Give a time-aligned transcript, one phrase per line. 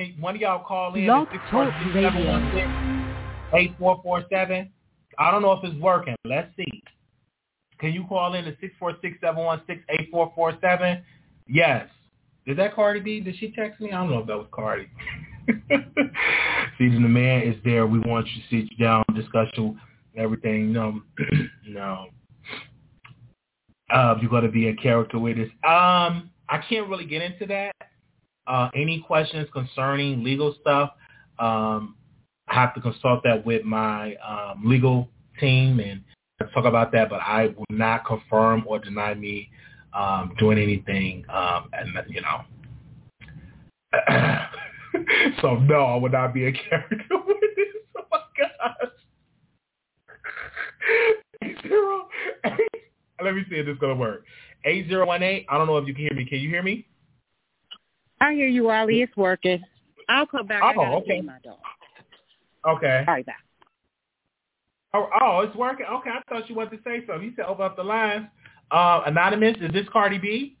[0.00, 2.66] Can one of y'all call in at six four six seven one six
[3.52, 4.70] eight four four seven?
[5.18, 6.14] I don't know if it's working.
[6.24, 6.82] Let's see.
[7.78, 11.02] Can you call in at six four six seven one six eight four four seven?
[11.46, 11.86] Yes.
[12.46, 13.20] Is that Cardi B?
[13.20, 13.92] Did she text me?
[13.92, 14.88] I don't know if that was Cardi.
[16.78, 17.86] Season the man is there.
[17.86, 19.48] We want you to sit you down, discuss
[20.16, 20.72] everything.
[20.72, 21.02] No,
[21.68, 22.06] no.
[23.90, 25.50] Uh, you're going to be a character witness.
[25.62, 27.74] Um, I can't really get into that.
[28.50, 30.90] Uh, any questions concerning legal stuff,
[31.38, 31.94] um,
[32.48, 36.02] I have to consult that with my um, legal team and
[36.52, 37.08] talk about that.
[37.10, 39.50] But I will not confirm or deny me
[39.92, 42.42] um, doing anything, um, and you know.
[45.40, 47.76] so no, I would not be a character witness.
[47.96, 48.90] Oh my gosh.
[51.62, 52.08] Zero.
[53.22, 54.24] Let me see if this is gonna work.
[54.64, 55.46] Eight zero one eight.
[55.48, 56.24] I don't know if you can hear me.
[56.24, 56.88] Can you hear me?
[58.20, 59.02] I hear you, Ali.
[59.02, 59.62] It's working.
[60.08, 60.62] I'll come back.
[60.62, 61.18] Oh, I gotta okay.
[61.18, 61.58] feed my dog.
[62.68, 63.04] Okay.
[63.06, 63.44] All right, back.
[64.92, 65.86] Oh, oh, it's working.
[65.86, 67.28] Okay, I thought you wanted to say something.
[67.28, 68.26] You said open up the lines.
[68.70, 70.56] Uh, anonymous, is this Cardi B?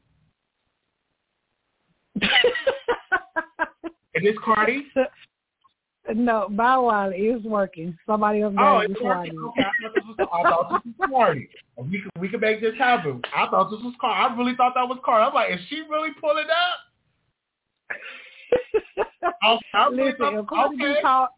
[2.22, 2.28] is
[4.22, 4.86] this Cardi?
[6.14, 7.96] No, Bow Wow is working.
[8.06, 9.38] Somebody else Oh, it's this working.
[9.38, 11.48] Okay, I thought this was, I thought this was Cardi.
[11.76, 13.22] We could we could make this happen.
[13.34, 14.34] I thought this was Cardi.
[14.34, 15.26] I really thought that was Cardi.
[15.26, 16.89] I'm like, is she really pulling up?
[19.44, 21.00] Okay, I really Listen, if B okay.
[21.02, 21.28] call,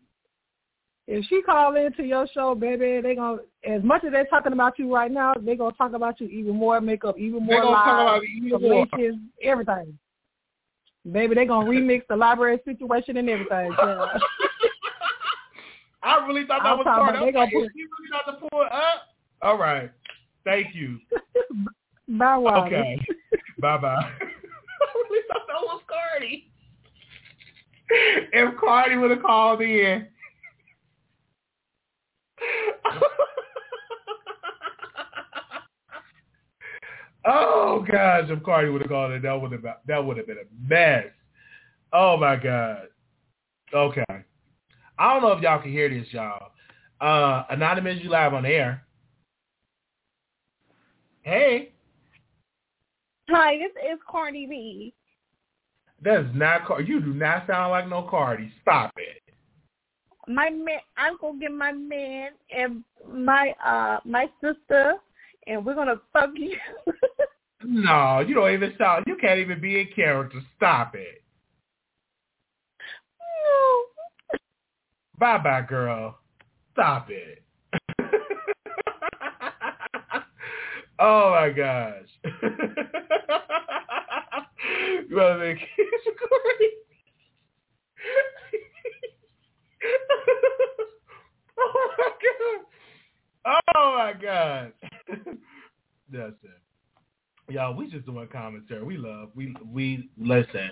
[1.07, 4.79] if she call into your show, baby, they gonna as much as they're talking about
[4.79, 7.89] you right now, they gonna talk about you even more, make up even more lies,
[7.89, 8.87] about you even more.
[8.93, 9.99] relations, everything.
[11.11, 13.73] Baby, they gonna remix the library situation and everything.
[13.83, 14.19] Yeah.
[16.03, 17.19] I really thought that I'm was talking Cardi.
[17.19, 19.03] about I was they like, is she really to pull it up?
[19.41, 19.91] All right.
[20.45, 20.99] Thank you.
[22.09, 22.67] Bow Wow.
[22.67, 22.99] Okay.
[23.61, 23.95] bye bye.
[24.03, 24.11] I
[24.95, 26.49] really thought was Cardi.
[27.89, 30.07] If Cardi would have called in.
[37.27, 40.39] oh gosh, if Cardi would have called in, that would have that would have been
[40.39, 41.07] a mess.
[41.93, 42.89] Oh my god.
[43.75, 44.05] Okay.
[44.99, 46.53] I don't know if y'all can hear this, y'all.
[47.01, 48.85] Uh, Anonymous, you live on air.
[51.23, 51.73] Hey.
[53.31, 54.95] Hi, this is Cardi B.
[56.03, 56.89] That is not Cardi.
[56.89, 58.53] You do not sound like no Cardi.
[58.63, 59.23] Stop it.
[60.29, 64.95] My man, I'm gonna get my man and my uh my sister,
[65.47, 66.57] and we're gonna fuck you.
[67.65, 69.05] No, you don't even sound.
[69.07, 70.41] You can't even be in character.
[70.57, 71.23] Stop it.
[73.21, 74.39] No.
[75.19, 76.19] Bye bye, girl.
[76.73, 77.45] Stop it.
[80.99, 82.09] oh my gosh.
[85.09, 86.71] you want to make Cardi?
[91.59, 92.61] oh my god.
[93.75, 94.73] Oh my god.
[96.11, 96.63] That's it.
[97.53, 98.83] Y'all, we just doing commentary.
[98.85, 100.71] We love, we we listen.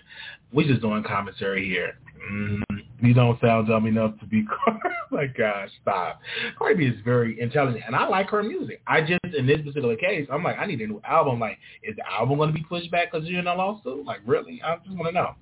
[0.52, 1.98] We just doing commentary here.
[2.32, 2.62] Mm,
[3.02, 4.44] you don't sound dumb enough to be.
[4.64, 4.80] Cardi
[5.10, 6.20] my gosh, stop.
[6.58, 8.80] Cardi B is very intelligent, and I like her music.
[8.86, 11.40] I just, in this particular case, I'm like, I need a new album.
[11.40, 14.04] Like, is the album going to be pushed back because you're in a lawsuit?
[14.04, 14.60] Like, really?
[14.64, 15.34] I just want to know.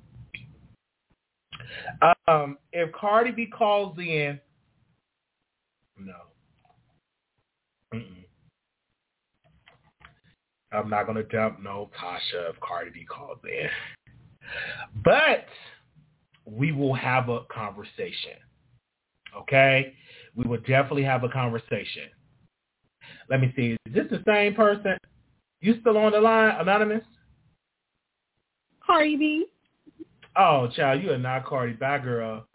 [2.27, 4.41] Um, if Cardi B calls in,
[5.99, 6.15] no.
[7.95, 8.25] Mm-mm.
[10.73, 13.69] I'm not gonna dump no Tasha if Cardi B calls in.
[15.03, 15.47] But
[16.51, 18.37] we will have a conversation.
[19.37, 19.95] Okay?
[20.35, 22.05] We will definitely have a conversation.
[23.29, 23.77] Let me see.
[23.87, 24.97] Is this the same person?
[25.61, 27.05] You still on the line, Anonymous?
[28.85, 29.47] Cardi B.
[30.37, 31.75] Oh, child, you are not Cardi.
[31.75, 32.47] Bye, girl.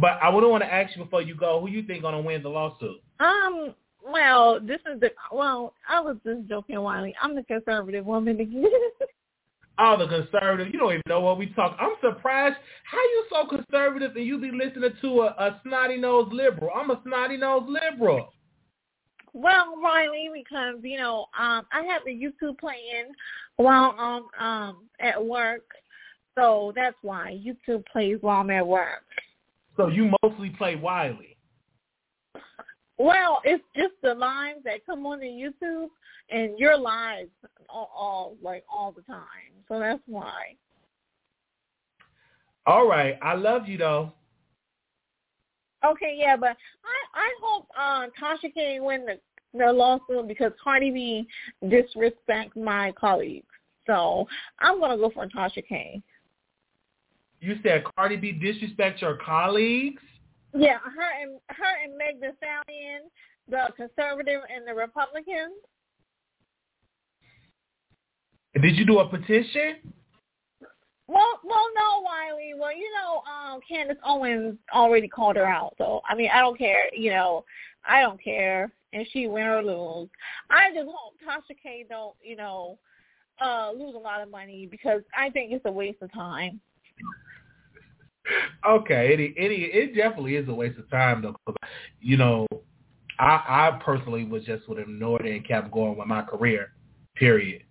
[0.00, 2.42] But I would want to ask you before you go, who you think gonna win
[2.42, 3.00] the lawsuit?
[3.20, 3.74] Um.
[4.06, 5.74] Well, this is the well.
[5.88, 7.14] I was just joking, Wiley.
[7.22, 8.64] I'm the conservative woman again.
[9.78, 10.72] Oh, the conservative.
[10.72, 11.76] You don't even know what we talk.
[11.80, 12.56] I'm surprised.
[12.84, 16.70] How you so conservative and you be listening to a, a snotty nosed liberal?
[16.74, 18.32] I'm a snotty nosed liberal.
[19.32, 23.12] well, Riley, because you know, um, I have the YouTube playing
[23.56, 25.64] while um um at work,
[26.36, 29.04] so that's why YouTube plays while I'm at work.
[29.76, 31.36] So you mostly play Wiley.
[32.96, 35.88] Well, it's just the lives that come on the YouTube
[36.30, 37.30] and your lives
[37.68, 39.53] all, all like all the time.
[39.68, 40.56] So that's why.
[42.66, 43.18] All right.
[43.22, 44.12] I love you though.
[45.84, 49.20] Okay, yeah, but I I hope uh, Tasha can win the
[49.56, 51.28] the lawsuit because Cardi B
[51.64, 53.46] disrespects my colleagues.
[53.86, 54.26] So
[54.60, 56.02] I'm gonna go for Tasha K.
[57.40, 60.02] You said Cardi B disrespect your colleagues.
[60.54, 63.10] Yeah, her and her and Meg Thee Stallion,
[63.48, 65.60] the conservative and the Republicans.
[68.60, 69.76] Did you do a petition?
[71.06, 72.52] Well, well, no, Wiley.
[72.58, 76.56] Well, you know, um, Candace Owens already called her out, so I mean, I don't
[76.56, 76.94] care.
[76.94, 77.44] You know,
[77.86, 80.08] I don't care, and she win or lose.
[80.50, 82.78] I just hope Tasha K don't, you know,
[83.44, 86.60] uh, lose a lot of money because I think it's a waste of time.
[88.66, 91.36] Okay, it it it definitely is a waste of time though.
[91.44, 91.56] Cause,
[92.00, 92.46] you know,
[93.18, 96.72] I I personally was just would have ignored it and kept going with my career.
[97.16, 97.62] Period.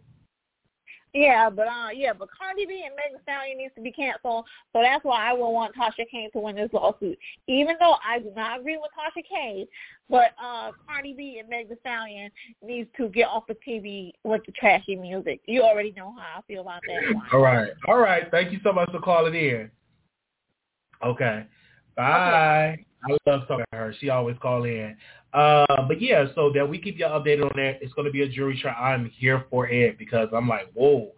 [1.13, 4.45] Yeah, but uh, yeah, but Cardi B and Megan Stallion needs to be canceled.
[4.73, 8.17] So that's why I would want Tasha K to win this lawsuit, even though I
[8.17, 9.67] do not agree with Tasha K.
[10.09, 12.31] But uh, Cardi B and Megan Thee Stallion
[12.63, 15.41] needs to get off the TV with the trashy music.
[15.45, 17.21] You already know how I feel about that.
[17.31, 18.29] All right, all right.
[18.31, 19.69] Thank you so much for calling in.
[21.05, 21.45] Okay,
[21.95, 22.71] bye.
[22.73, 22.85] Okay.
[23.05, 23.93] I love talking to her.
[23.99, 24.95] She always call in.
[25.33, 27.79] Uh, but yeah, so that we keep y'all updated on that.
[27.81, 28.75] It's going to be a jury trial.
[28.79, 31.11] I'm here for it because I'm like, whoa.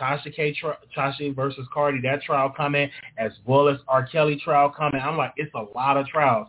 [0.00, 0.56] Tasha K,
[0.96, 4.06] Tasha versus Cardi, that trial coming, as well as R.
[4.06, 5.00] Kelly trial coming.
[5.00, 6.48] I'm like, it's a lot of trials.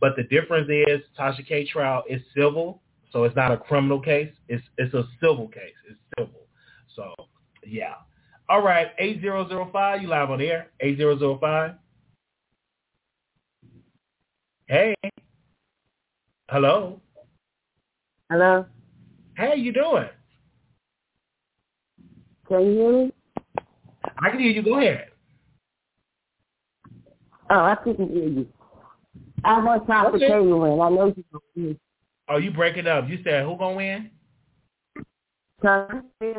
[0.00, 2.80] But the difference is Tasha K trial is civil,
[3.12, 4.30] so it's not a criminal case.
[4.48, 5.74] It's it's a civil case.
[5.90, 6.42] It's civil.
[6.94, 7.14] So
[7.66, 7.94] yeah.
[8.48, 10.02] All right, eight zero zero five.
[10.02, 10.68] You live on air.
[10.80, 11.72] Eight zero zero five.
[14.68, 14.96] Hey.
[16.50, 17.00] Hello.
[18.28, 18.66] Hello.
[19.36, 20.08] Hey, you doing?
[22.48, 23.12] Can you hear me?
[24.18, 24.62] I can hear you.
[24.62, 25.10] Go ahead.
[27.48, 28.48] Oh, I couldn't hear you.
[29.44, 30.26] I want Tasha okay.
[30.26, 30.80] K to win.
[30.80, 31.78] I know you gonna win.
[32.28, 33.08] Oh, you breaking up.
[33.08, 34.10] You said who gonna win?
[35.62, 36.34] Tasha K.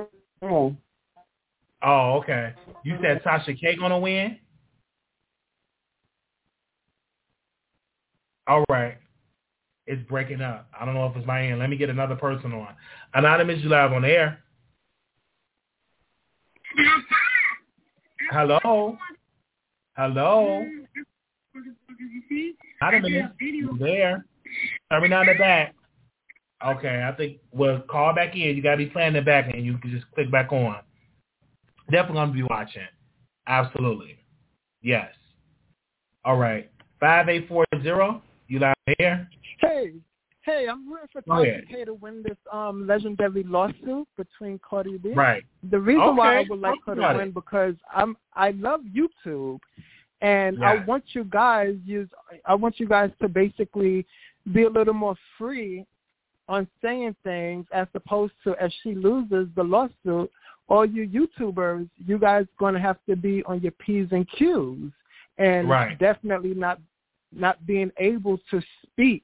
[1.81, 2.53] Oh, okay.
[2.83, 4.37] You said Tasha K gonna win?
[8.47, 8.97] All right.
[9.85, 10.69] It's breaking up.
[10.77, 11.59] I don't know if it's my end.
[11.59, 12.69] Let me get another person on.
[13.13, 14.39] Anonymous, you live on air.
[18.31, 18.97] Hello.
[19.95, 20.65] Hello.
[22.81, 24.25] Anonymous, you there?
[24.91, 25.73] Turn me down the back.
[26.65, 28.55] Okay, I think we'll call back in.
[28.55, 30.77] You gotta be playing the back and you can just click back on.
[31.91, 32.87] Definitely gonna be watching.
[33.47, 34.17] Absolutely.
[34.81, 35.13] Yes.
[36.25, 36.69] All right.
[36.99, 38.21] Five eight four zero.
[38.87, 39.29] You live here?
[39.59, 39.91] Hey,
[40.43, 45.13] hey, I'm rooting for Tasha K to win this um legendary lawsuit between Cardi B.
[45.13, 45.43] Right.
[45.69, 46.17] The reason okay.
[46.17, 49.59] why I would like her to win because I'm I love YouTube,
[50.21, 52.07] and I want you guys use
[52.45, 54.05] I want you guys to basically
[54.53, 55.85] be a little more free
[56.47, 60.31] on saying things as opposed to if she loses the lawsuit,
[60.69, 64.93] all you YouTubers, you guys going to have to be on your P's and Q's
[65.37, 65.99] and right.
[65.99, 66.79] definitely not
[67.37, 69.23] not being able to speak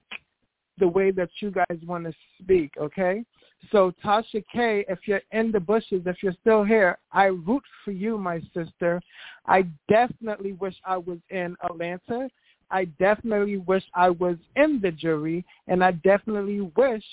[0.80, 3.24] the way that you guys want to speak, okay?
[3.72, 7.92] So Tasha K, if you're in the bushes, if you're still here, I root for
[7.92, 9.02] you, my sister.
[9.46, 12.30] I definitely wish I was in Atlanta.
[12.72, 17.04] I definitely wish I was in the jury, and I definitely wish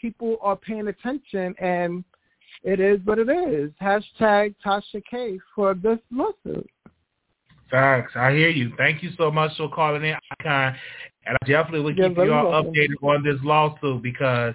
[0.00, 1.54] people are paying attention.
[1.58, 2.04] And
[2.62, 3.72] it is what it is.
[3.80, 6.70] Hashtag Tasha K for this lawsuit.
[7.72, 8.12] Thanks.
[8.14, 8.70] I hear you.
[8.76, 10.76] Thank you so much for calling in, Icon.
[11.24, 14.54] And I definitely will keep you all updated on this lawsuit because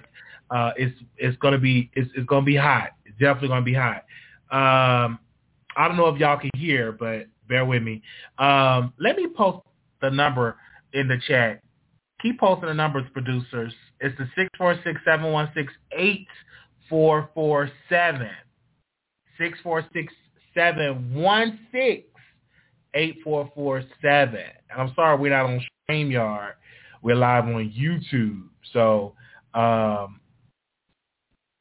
[0.50, 2.90] uh, it's it's gonna be it's, it's gonna be hot.
[3.04, 4.04] It's definitely gonna be hot.
[4.50, 5.18] Um,
[5.76, 8.02] I don't know if y'all can hear, but bear with me.
[8.38, 9.66] Um, let me post
[10.00, 10.56] the number
[10.92, 11.60] in the chat.
[12.22, 13.72] Keep posting the numbers, producers.
[14.00, 16.28] It's the six four six seven one six eight
[16.88, 18.30] four four seven.
[19.38, 20.12] Six four six
[20.54, 22.04] seven one six
[22.94, 24.40] 8447.
[24.70, 26.52] And I'm sorry we're not on StreamYard.
[27.02, 28.42] We're live on YouTube.
[28.72, 29.14] So
[29.54, 30.20] um,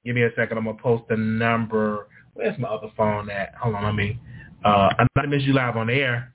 [0.03, 0.57] give me a second.
[0.57, 2.07] I'm going to post the number.
[2.33, 3.53] Where's my other phone at?
[3.55, 4.19] Hold on, let me.
[4.63, 6.33] Uh, Anonymous, you live on air.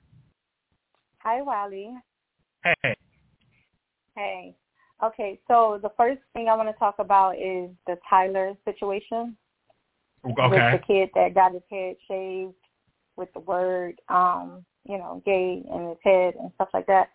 [1.19, 1.91] Hi, Wally.
[2.63, 2.95] Hey.
[4.15, 4.55] Hey.
[5.03, 9.35] Okay, so the first thing I want to talk about is the Tyler situation.
[10.25, 10.49] Okay.
[10.49, 12.53] With the kid that got his head shaved
[13.17, 17.09] with the word um you know, gay in his head and stuff like that.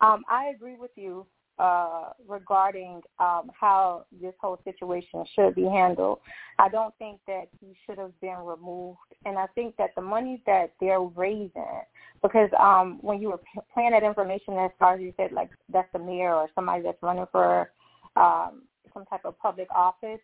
[0.00, 1.26] Um, I agree with you
[1.58, 6.20] uh, regarding um, how this whole situation should be handled.
[6.58, 10.42] I don't think that he should have been removed, and I think that the money
[10.46, 11.82] that they're raising,
[12.22, 13.40] because um, when you were
[13.74, 17.02] playing that information as far as you said, like that's the mayor or somebody that's
[17.02, 17.72] running for
[18.14, 18.62] um,
[18.94, 20.20] some type of public office,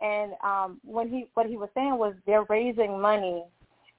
[0.00, 3.44] and um, when he what he was saying was they're raising money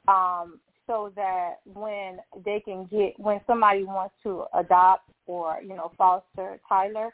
[0.07, 5.91] um, so that when they can get when somebody wants to adopt or you know
[5.97, 7.09] foster Tyler,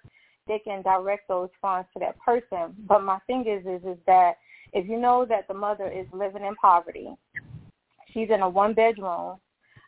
[0.48, 2.76] they can direct those funds to that person.
[2.88, 4.36] But my thing is is is that
[4.72, 7.10] if you know that the mother is living in poverty,
[8.14, 9.38] she's in a one bedroom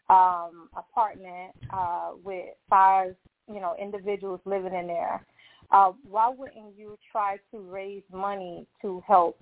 [0.09, 3.15] um apartment uh with five
[3.47, 5.25] you know individuals living in there
[5.71, 9.39] uh why wouldn't you try to raise money to help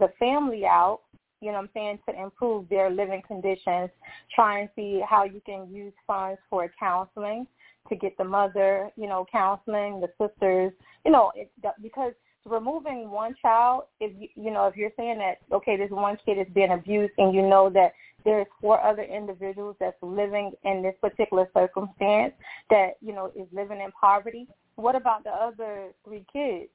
[0.00, 1.02] the family out
[1.40, 3.90] you know what I'm saying, to improve their living conditions,
[4.34, 7.46] try and see how you can use funds for counseling
[7.88, 10.72] to get the mother, you know, counseling, the sisters,
[11.04, 11.50] you know, it,
[11.82, 12.12] because
[12.44, 16.38] removing one child, if you, you know, if you're saying that, okay, this one kid
[16.38, 17.92] is being abused and you know that
[18.24, 22.34] there's four other individuals that's living in this particular circumstance
[22.68, 26.70] that, you know, is living in poverty, what about the other three kids?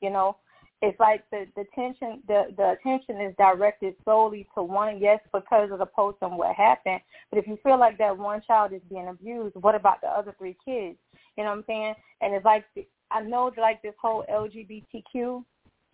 [0.00, 0.36] You know,
[0.80, 5.70] it's like the the attention the the attention is directed solely to one yes because
[5.72, 7.00] of the post and what happened.
[7.30, 10.34] But if you feel like that one child is being abused what about the other
[10.38, 10.96] three kids?
[11.36, 11.94] You know what i'm saying?
[12.20, 12.64] And it's like
[13.10, 15.44] i know like this whole lgbtq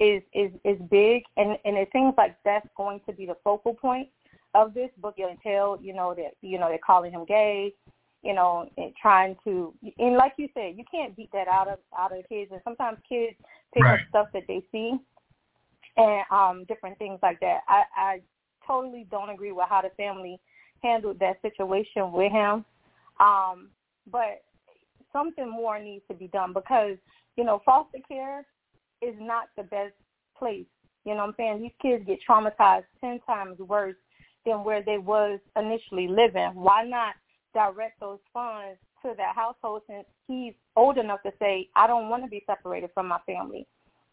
[0.00, 3.72] is is is big and and it seems like that's going to be the focal
[3.72, 4.08] point
[4.54, 7.72] of this book until you know that you know they're calling him gay
[8.24, 11.78] you know, and trying to and like you said, you can't beat that out of
[11.96, 12.50] out of kids.
[12.50, 13.36] And sometimes kids
[13.74, 14.00] pick right.
[14.00, 14.92] up stuff that they see
[15.96, 17.60] and um different things like that.
[17.68, 18.20] I, I
[18.66, 20.40] totally don't agree with how the family
[20.82, 22.64] handled that situation with him.
[23.20, 23.70] Um,
[24.10, 24.42] but
[25.12, 26.96] something more needs to be done because,
[27.36, 28.44] you know, foster care
[29.00, 29.94] is not the best
[30.36, 30.66] place.
[31.04, 31.62] You know what I'm saying?
[31.62, 33.96] These kids get traumatized ten times worse
[34.46, 36.50] than where they was initially living.
[36.54, 37.14] Why not
[37.54, 38.78] direct those funds
[39.16, 43.08] that household since he's old enough to say, I don't want to be separated from
[43.08, 43.66] my family.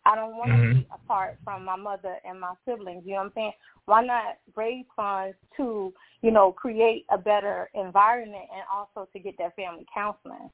[0.06, 0.70] I don't want mm-hmm.
[0.70, 3.04] to be apart from my mother and my siblings.
[3.06, 3.52] You know what I'm saying?
[3.86, 9.36] Why not raise funds to, you know, create a better environment and also to get
[9.38, 10.50] that family counseling?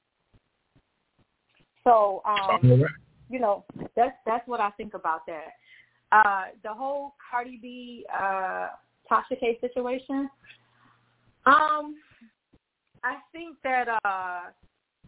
[1.85, 2.83] So, um,
[3.29, 3.63] you know,
[3.95, 5.53] that's that's what I think about that.
[6.11, 8.67] Uh, the whole Cardi B, uh,
[9.09, 10.29] Tasha K situation.
[11.45, 11.95] Um,
[13.03, 14.41] I think that uh,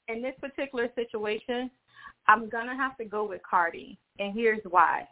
[0.08, 1.69] in this particular situation,
[2.27, 5.08] I'm gonna have to go with Cardi, and here's why.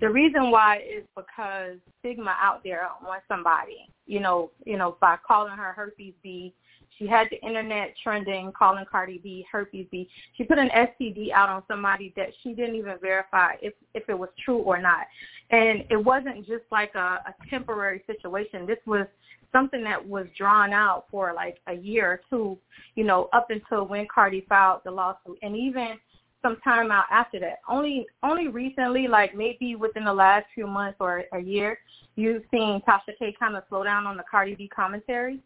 [0.00, 5.16] The reason why is because stigma out there on somebody, you know, you know, by
[5.26, 6.54] calling her herpes B.
[6.98, 10.08] She had the internet trending, calling Cardi B herpes B.
[10.36, 14.16] She put an STD out on somebody that she didn't even verify if if it
[14.16, 15.06] was true or not.
[15.50, 18.64] And it wasn't just like a, a temporary situation.
[18.66, 19.06] This was
[19.54, 22.58] something that was drawn out for like a year or two,
[22.96, 25.98] you know, up until when Cardi filed the lawsuit, and even
[26.42, 27.60] some time out after that.
[27.68, 31.78] Only only recently, like maybe within the last few months or a year,
[32.16, 35.40] you've seen Tasha K kind of slow down on the Cardi B commentary.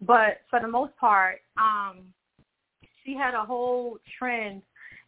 [0.00, 2.00] But for the most part, um,
[3.04, 4.62] she had a whole trend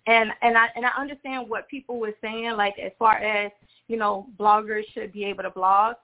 [0.06, 3.50] and and I and I understand what people were saying, like as far as
[3.88, 5.96] you know, bloggers should be able to blog.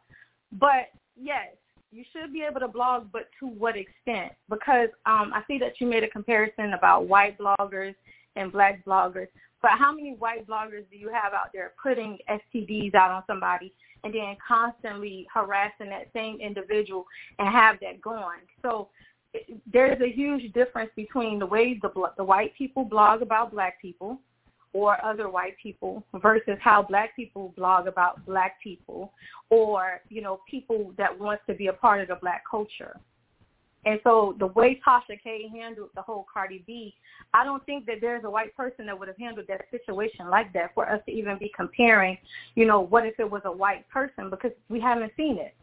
[0.52, 1.48] But yes,
[1.92, 4.32] you should be able to blog, but to what extent?
[4.48, 7.94] Because um, I see that you made a comparison about white bloggers
[8.36, 9.28] and black bloggers.
[9.62, 13.74] But how many white bloggers do you have out there putting STDs out on somebody
[14.04, 17.04] and then constantly harassing that same individual
[17.38, 18.38] and have that going?
[18.62, 18.88] So
[19.72, 24.18] there's a huge difference between the way the the white people blog about black people
[24.72, 29.12] or other white people versus how black people blog about black people
[29.48, 32.96] or, you know, people that wants to be a part of the black culture.
[33.86, 36.94] And so the way Tasha K handled the whole Cardi B,
[37.32, 40.52] I don't think that there's a white person that would have handled that situation like
[40.52, 42.18] that for us to even be comparing,
[42.54, 45.54] you know, what if it was a white person because we haven't seen it.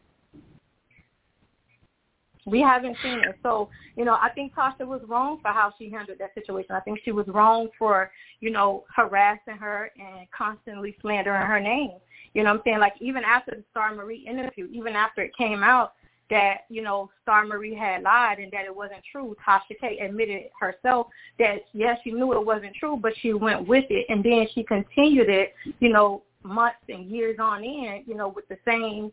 [2.48, 3.36] We haven't seen it.
[3.44, 6.72] So, you know, I think Tasha was wrong for how she handled that situation.
[6.72, 11.92] I think she was wrong for, you know, harassing her and constantly slandering her name.
[12.34, 12.80] You know what I'm saying?
[12.80, 15.94] Like even after the Star Marie interview, even after it came out
[16.30, 20.44] that, you know, Star Marie had lied and that it wasn't true, Tasha K admitted
[20.58, 21.08] herself
[21.40, 24.64] that yes, she knew it wasn't true, but she went with it and then she
[24.64, 29.12] continued it, you know, months and years on end, you know, with the same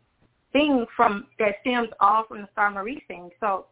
[0.54, 3.28] thing from that stems all from the Star Marie thing.
[3.40, 3.66] So,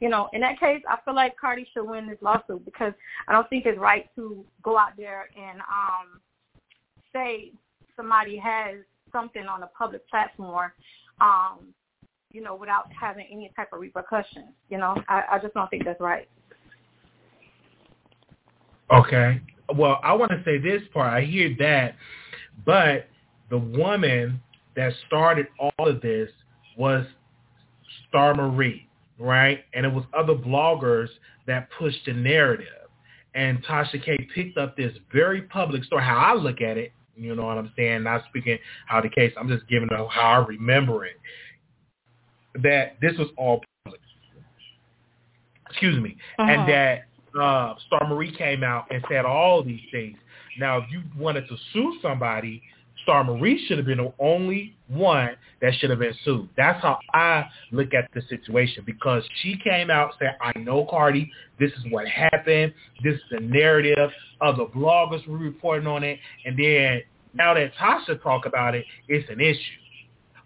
[0.00, 2.94] you know, in that case, I feel like Cardi should win this lawsuit because
[3.26, 6.20] I don't think it's right to go out there and um
[7.12, 7.52] say
[7.96, 8.76] somebody has
[9.12, 10.70] something on a public platform,
[11.20, 11.74] um,
[12.32, 14.50] you know, without having any type of repercussions.
[14.68, 16.28] You know, I, I just don't think that's right.
[18.94, 19.40] Okay.
[19.74, 21.12] Well, I want to say this part.
[21.12, 21.96] I hear that,
[22.64, 23.08] but
[23.50, 24.40] the woman
[24.78, 26.30] that started all of this
[26.76, 27.04] was
[28.08, 29.64] Star Marie, right?
[29.74, 31.08] And it was other bloggers
[31.48, 32.66] that pushed the narrative.
[33.34, 36.04] And Tasha K picked up this very public story.
[36.04, 38.04] How I look at it, you know what I'm saying?
[38.04, 38.56] Not speaking
[38.86, 39.32] how the case.
[39.36, 41.16] I'm just giving how I remember it.
[42.62, 44.00] That this was all public.
[45.68, 46.50] Excuse me, uh-huh.
[46.50, 47.04] and that
[47.38, 50.16] uh, Star Marie came out and said all these things.
[50.58, 52.62] Now, if you wanted to sue somebody,
[53.08, 55.30] Star Marie should have been the only one
[55.62, 56.46] that should have been sued.
[56.58, 60.86] That's how I look at the situation because she came out and said, I know
[60.90, 64.10] Cardi, this is what happened, this is the narrative,
[64.42, 67.00] of the bloggers were reporting on it, and then
[67.32, 69.58] now that Tasha talk about it, it's an issue.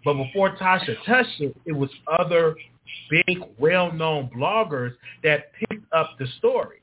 [0.05, 2.55] But before Tasha touched it, it was other
[3.09, 6.81] big, well-known bloggers that picked up the story.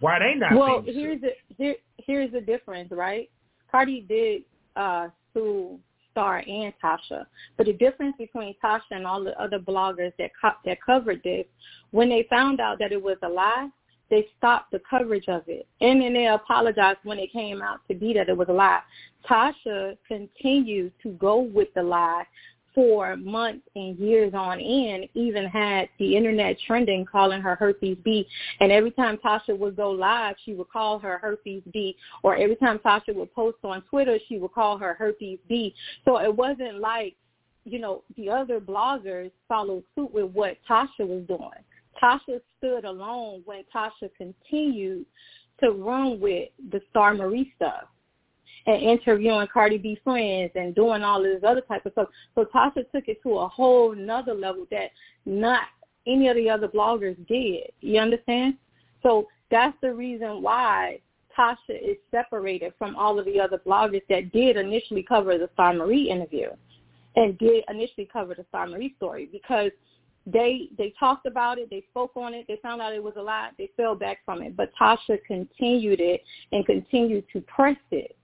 [0.00, 0.52] Why they not?
[0.54, 3.30] Well, here's the here, here's the difference, right?
[3.70, 4.42] Cardi did
[4.76, 5.78] uh, sue
[6.10, 7.26] Star and Tasha,
[7.56, 11.44] but the difference between Tasha and all the other bloggers that co- that covered this,
[11.90, 13.68] when they found out that it was a lie,
[14.10, 17.94] they stopped the coverage of it, and then they apologized when it came out to
[17.94, 18.80] be that it was a lie.
[19.28, 22.24] Tasha continued to go with the lie
[22.74, 28.26] for months and years on end, even had the internet trending calling her herpes B.
[28.60, 31.96] And every time Tasha would go live, she would call her herpes B.
[32.22, 35.74] Or every time Tasha would post on Twitter, she would call her herpes B.
[36.04, 37.14] So it wasn't like,
[37.64, 41.50] you know, the other bloggers followed suit with what Tasha was doing.
[42.02, 45.06] Tasha stood alone when Tasha continued
[45.60, 47.84] to run with the Star Marie stuff
[48.66, 52.08] and interviewing Cardi B friends and doing all this other type of stuff.
[52.34, 54.90] So Tasha took it to a whole nother level that
[55.26, 55.62] not
[56.06, 57.70] any of the other bloggers did.
[57.80, 58.54] You understand?
[59.02, 61.00] So that's the reason why
[61.38, 65.74] Tasha is separated from all of the other bloggers that did initially cover the Star
[65.74, 66.48] Marie interview
[67.16, 69.70] and did initially cover the Star Marie story because
[70.26, 73.22] they they talked about it, they spoke on it, they found out it was a
[73.22, 74.56] lie, they fell back from it.
[74.56, 78.16] But Tasha continued it and continued to press it.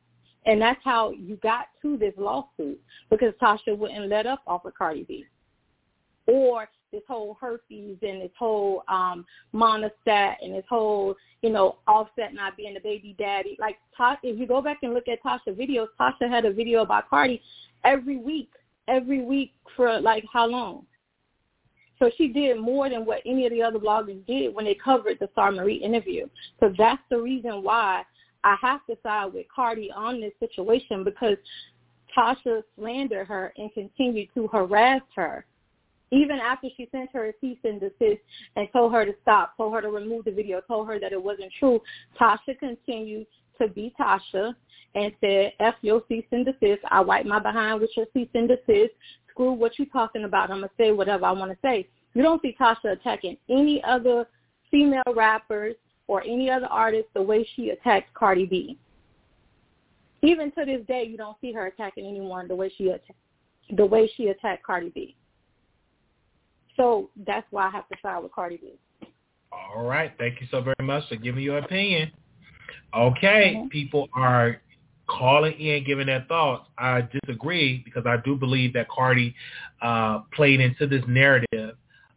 [0.47, 4.75] And that's how you got to this lawsuit because Tasha wouldn't let up off of
[4.75, 5.27] Cardi B.
[6.27, 9.25] Or this whole herpes and this whole um
[9.55, 13.57] Monistat and this whole, you know, offset not being the baby daddy.
[13.61, 13.77] Like
[14.23, 17.43] if you go back and look at Tasha videos, Tasha had a video about Cardi
[17.85, 18.51] every week,
[18.89, 20.87] every week for like how long?
[21.99, 25.19] So she did more than what any of the other bloggers did when they covered
[25.21, 26.27] the Star Marie interview.
[26.59, 28.05] So that's the reason why
[28.45, 31.37] I have to side with Cardi on this situation because
[32.17, 35.45] Tasha slandered her and continued to harass her.
[36.13, 38.21] Even after she sent her a cease and desist
[38.57, 41.23] and told her to stop, told her to remove the video, told her that it
[41.23, 41.81] wasn't true,
[42.21, 43.27] Tasha continued
[43.61, 44.55] to be Tasha
[44.95, 46.81] and said, F your cease and desist.
[46.91, 48.93] I wipe my behind with your cease and desist.
[49.31, 50.51] Screw what you talking about.
[50.51, 51.89] I'm going to say whatever I want to say.
[52.15, 54.27] You don't see Tasha attacking any other
[54.71, 55.77] female rappers
[56.11, 58.77] or any other artist the way she attacks Cardi B.
[60.23, 63.15] Even to this day, you don't see her attacking anyone the way she atta-
[63.77, 65.15] the way she attacked Cardi B.
[66.77, 68.73] So that's why I have to side with Cardi B.
[69.53, 70.13] All right.
[70.19, 72.11] Thank you so very much for giving your opinion.
[72.93, 73.69] Okay, mm-hmm.
[73.69, 74.61] people are
[75.07, 76.69] calling in, giving their thoughts.
[76.77, 79.33] I disagree because I do believe that Cardi
[79.81, 81.77] uh, played into this narrative.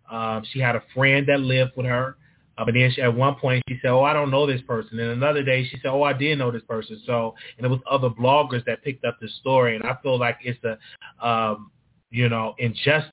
[0.10, 2.18] Um, she had a friend that lived with her.
[2.58, 5.00] Uh, but then she, at one point she said, "Oh, I don't know this person."
[5.00, 7.80] And another day she said, "Oh, I did know this person." So, and it was
[7.90, 10.78] other bloggers that picked up the story, and I feel like it's a,
[11.26, 11.72] um,
[12.12, 13.12] you know, injustice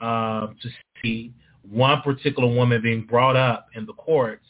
[0.00, 0.68] um, to
[1.02, 1.32] see
[1.68, 4.46] one particular woman being brought up in the courts,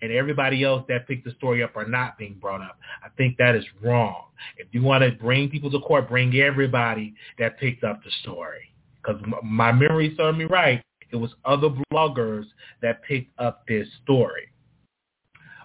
[0.00, 2.78] and everybody else that picked the story up are not being brought up.
[3.04, 4.24] I think that is wrong.
[4.58, 8.72] If you want to bring people to court, bring everybody that picked up the story.
[9.02, 12.44] Because my memory served me right it was other bloggers
[12.80, 14.48] that picked up this story.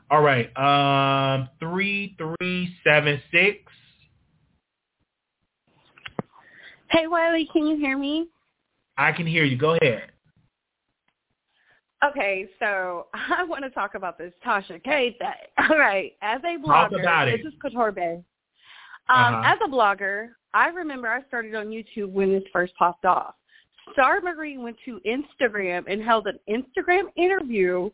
[0.10, 3.60] All right, um, three three seven six.
[6.90, 8.30] Hey Wiley, can you hear me?
[8.98, 9.58] I can hear you.
[9.58, 10.12] Go ahead.
[12.08, 15.30] Okay, so I want to talk about this Tasha K thing.
[15.70, 17.54] All right, as a blogger, this is
[17.96, 18.24] Bay.
[19.10, 19.42] Um, uh-huh.
[19.46, 23.36] As a blogger, I remember I started on YouTube when this first popped off.
[23.94, 27.90] Star Marie went to Instagram and held an Instagram interview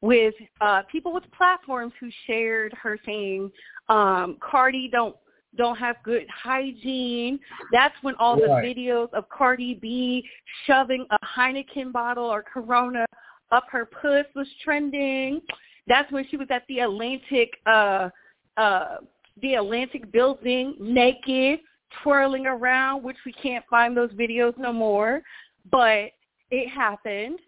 [0.00, 3.50] with uh, people with platforms who shared her saying,
[3.88, 5.16] um, Cardi don't
[5.56, 7.40] don't have good hygiene.
[7.72, 8.62] That's when all right.
[8.74, 10.24] the videos of Cardi B
[10.66, 13.04] shoving a Heineken bottle or Corona
[13.50, 15.40] up her puss was trending.
[15.88, 18.10] That's when she was at the Atlantic uh
[18.56, 18.96] uh
[19.42, 21.60] the Atlantic building naked
[22.02, 25.22] twirling around, which we can't find those videos no more.
[25.70, 26.10] but
[26.50, 27.38] it happened.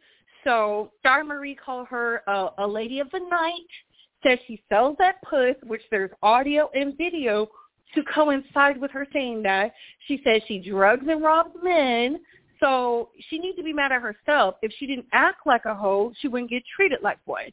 [0.44, 3.66] So Star Marie called her a, a lady of the night.
[4.22, 7.48] Says she sells that puss, which there's audio and video
[7.94, 9.72] to coincide with her saying that.
[10.06, 12.20] She says she drugs and robs men.
[12.60, 14.54] So she needs to be mad at herself.
[14.62, 17.50] If she didn't act like a hoe, she wouldn't get treated like one.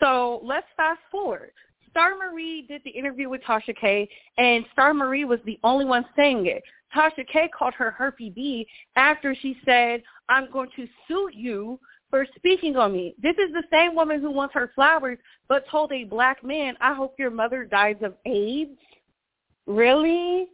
[0.00, 1.52] So let's fast forward.
[1.92, 6.04] Star Marie did the interview with Tasha K, and Star Marie was the only one
[6.16, 6.62] saying it.
[6.94, 11.78] Tasha K called her Herpy B after she said, I'm going to sue you
[12.08, 13.14] for speaking on me.
[13.22, 16.94] This is the same woman who wants her flowers but told a black man, I
[16.94, 18.78] hope your mother dies of AIDS.
[19.66, 20.46] Really?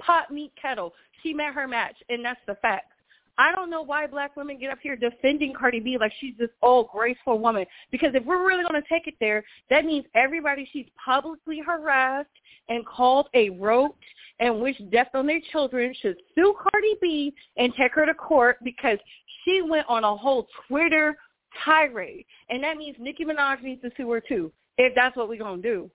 [0.00, 0.92] Pot meat kettle.
[1.22, 2.92] She met her match, and that's the fact.
[3.38, 6.50] I don't know why black women get up here defending Cardi B like she's this
[6.62, 7.66] old graceful woman.
[7.90, 12.28] Because if we're really going to take it there, that means everybody she's publicly harassed
[12.68, 13.92] and called a roach
[14.40, 18.58] and wished death on their children should sue Cardi B and take her to court
[18.64, 18.98] because
[19.44, 21.16] she went on a whole Twitter
[21.64, 22.24] tirade.
[22.48, 25.62] And that means Nicki Minaj needs to sue her too, if that's what we're going
[25.62, 25.90] to do.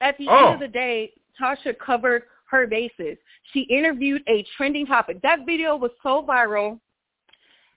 [0.00, 0.36] At the oh.
[0.36, 3.16] end of the day, Tasha covered her bases.
[3.52, 5.20] She interviewed a trending topic.
[5.22, 6.80] That video was so viral.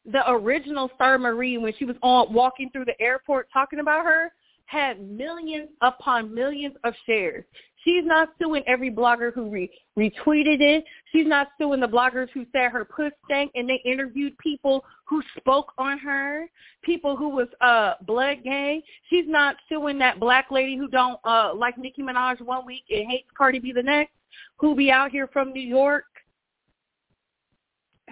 [0.06, 4.32] The original Star Marie, when she was on walking through the airport talking about her,
[4.67, 7.45] had millions upon millions of shares.
[7.84, 10.84] She's not suing every blogger who re- retweeted it.
[11.12, 15.23] She's not suing the bloggers who said her puss stank and they interviewed people who
[15.38, 16.49] spoke on her,
[16.82, 18.82] people who was uh blood gang.
[19.10, 23.10] She's not suing that black lady who don't uh like Nicki Minaj one week and
[23.10, 24.12] hates Cardi B the next,
[24.58, 26.06] who be out here from New York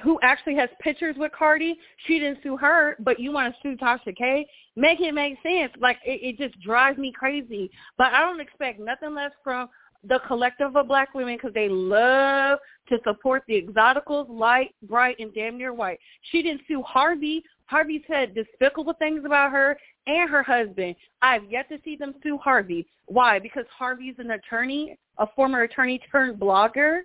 [0.04, 1.78] who actually has pictures with Cardi.
[2.06, 4.45] She didn't sue her, but you want to sue Tasha K?
[4.75, 5.71] Make it make sense.
[5.80, 7.71] Like it, it just drives me crazy.
[7.97, 9.69] But I don't expect nothing less from
[10.04, 15.34] the collective of black women because they love to support the exoticals, light, bright, and
[15.34, 15.99] damn near white.
[16.32, 17.43] She didn't sue Harvey.
[17.65, 20.95] Harvey said despicable things about her and her husband.
[21.21, 22.88] I've yet to see them sue Harvey.
[23.08, 23.39] Why?
[23.39, 27.01] Because Harvey's an attorney, a former attorney turned blogger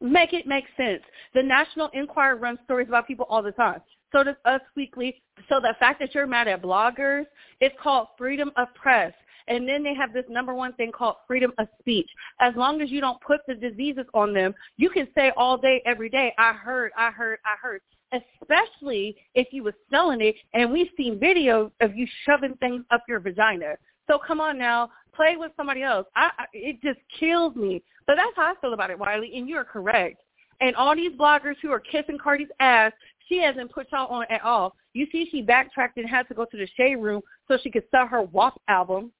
[0.00, 1.02] Make it make sense.
[1.34, 3.82] The National Enquirer runs stories about people all the time.
[4.12, 5.20] So does Us Weekly.
[5.48, 7.26] So the fact that you're mad at bloggers,
[7.60, 9.12] it's called freedom of press.
[9.46, 12.08] And then they have this number one thing called freedom of speech.
[12.40, 15.82] As long as you don't put the diseases on them, you can say all day,
[15.84, 17.82] every day, I heard, I heard, I heard.
[18.12, 23.02] Especially if you were selling it and we've seen videos of you shoving things up
[23.08, 23.74] your vagina.
[24.08, 26.06] So come on now, play with somebody else.
[26.16, 27.82] I, I it just kills me.
[28.06, 30.20] But that's how I feel about it, Wiley, and you're correct.
[30.60, 32.92] And all these bloggers who are kissing Cardi's ass,
[33.28, 34.74] she hasn't put y'all on at all.
[34.92, 37.84] You see, she backtracked and had to go to the shade room so she could
[37.90, 39.12] sell her WAP album.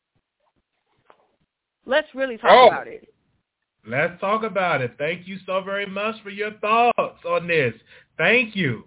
[1.86, 2.68] Let's really talk oh.
[2.68, 3.08] about it.
[3.86, 4.94] Let's talk about it.
[4.98, 7.74] Thank you so very much for your thoughts on this.
[8.18, 8.84] Thank you.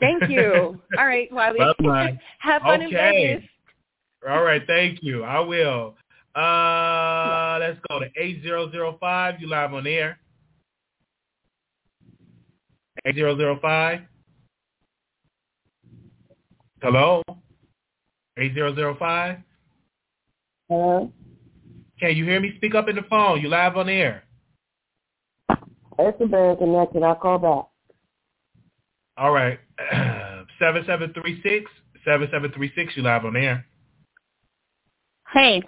[0.00, 0.80] Thank you.
[0.98, 1.58] All right, Wiley.
[1.58, 2.18] Bye-bye.
[2.38, 2.84] Have fun okay.
[2.84, 3.50] in Vegas.
[4.28, 5.24] All right, thank you.
[5.24, 5.96] I will.
[6.34, 9.40] Uh, let's go to 8005.
[9.40, 10.18] You live on the air.
[13.04, 14.00] 8005.
[16.80, 17.22] Hello?
[18.36, 19.38] 8005.
[20.68, 21.12] Hello?
[22.00, 22.54] Can you hear me?
[22.56, 23.40] Speak up in the phone.
[23.40, 24.24] You live on the air.
[25.98, 27.02] It's a bad connection.
[27.02, 27.64] I'll call back.
[29.16, 29.58] All right.
[30.58, 31.70] 7736.
[32.04, 32.96] 7736.
[32.96, 33.66] You live on the air.
[35.32, 35.62] Hey.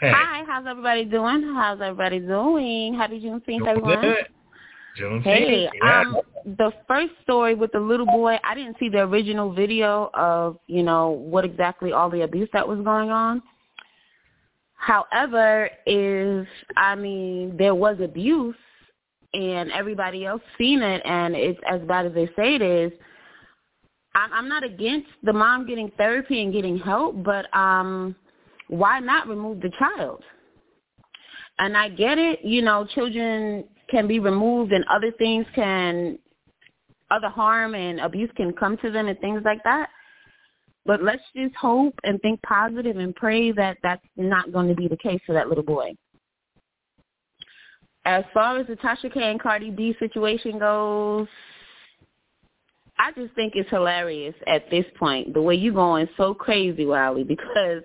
[0.00, 0.12] Hey.
[0.14, 1.42] Hi, how's everybody doing?
[1.54, 2.94] How's everybody doing?
[2.94, 4.00] Happy Juneteenth, everyone.
[4.00, 4.26] Good.
[5.00, 5.22] Juneteenth.
[5.22, 6.00] Hey, yeah.
[6.00, 10.58] um, the first story with the little boy, I didn't see the original video of,
[10.66, 13.42] you know, what exactly all the abuse that was going on.
[14.82, 16.44] However, is
[16.76, 18.56] I mean, there was abuse
[19.32, 22.90] and everybody else seen it and it's as bad as they say it is.
[24.16, 28.16] I'm, I'm not against the mom getting therapy and getting help, but um
[28.66, 30.24] why not remove the child?
[31.60, 36.18] And I get it, you know, children can be removed and other things can,
[37.12, 39.90] other harm and abuse can come to them and things like that.
[40.84, 44.88] But let's just hope and think positive and pray that that's not going to be
[44.88, 45.94] the case for that little boy.
[48.04, 51.28] As far as the Tasha K and Cardi B situation goes,
[52.98, 57.24] I just think it's hilarious at this point, the way you're going so crazy, Wiley,
[57.28, 57.82] because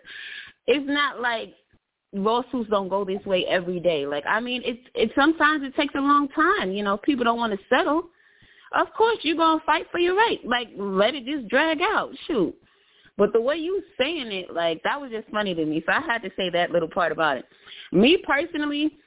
[0.65, 1.53] it's not like
[2.13, 4.05] lawsuits don't go this way every day.
[4.05, 6.71] Like I mean, it's it sometimes it takes a long time.
[6.71, 8.09] You know, people don't want to settle.
[8.73, 10.39] Of course, you're gonna fight for your right.
[10.45, 12.11] Like let it just drag out.
[12.27, 12.55] Shoot.
[13.17, 15.83] But the way you saying it, like that was just funny to me.
[15.85, 17.45] So I had to say that little part about it.
[17.91, 18.97] Me personally,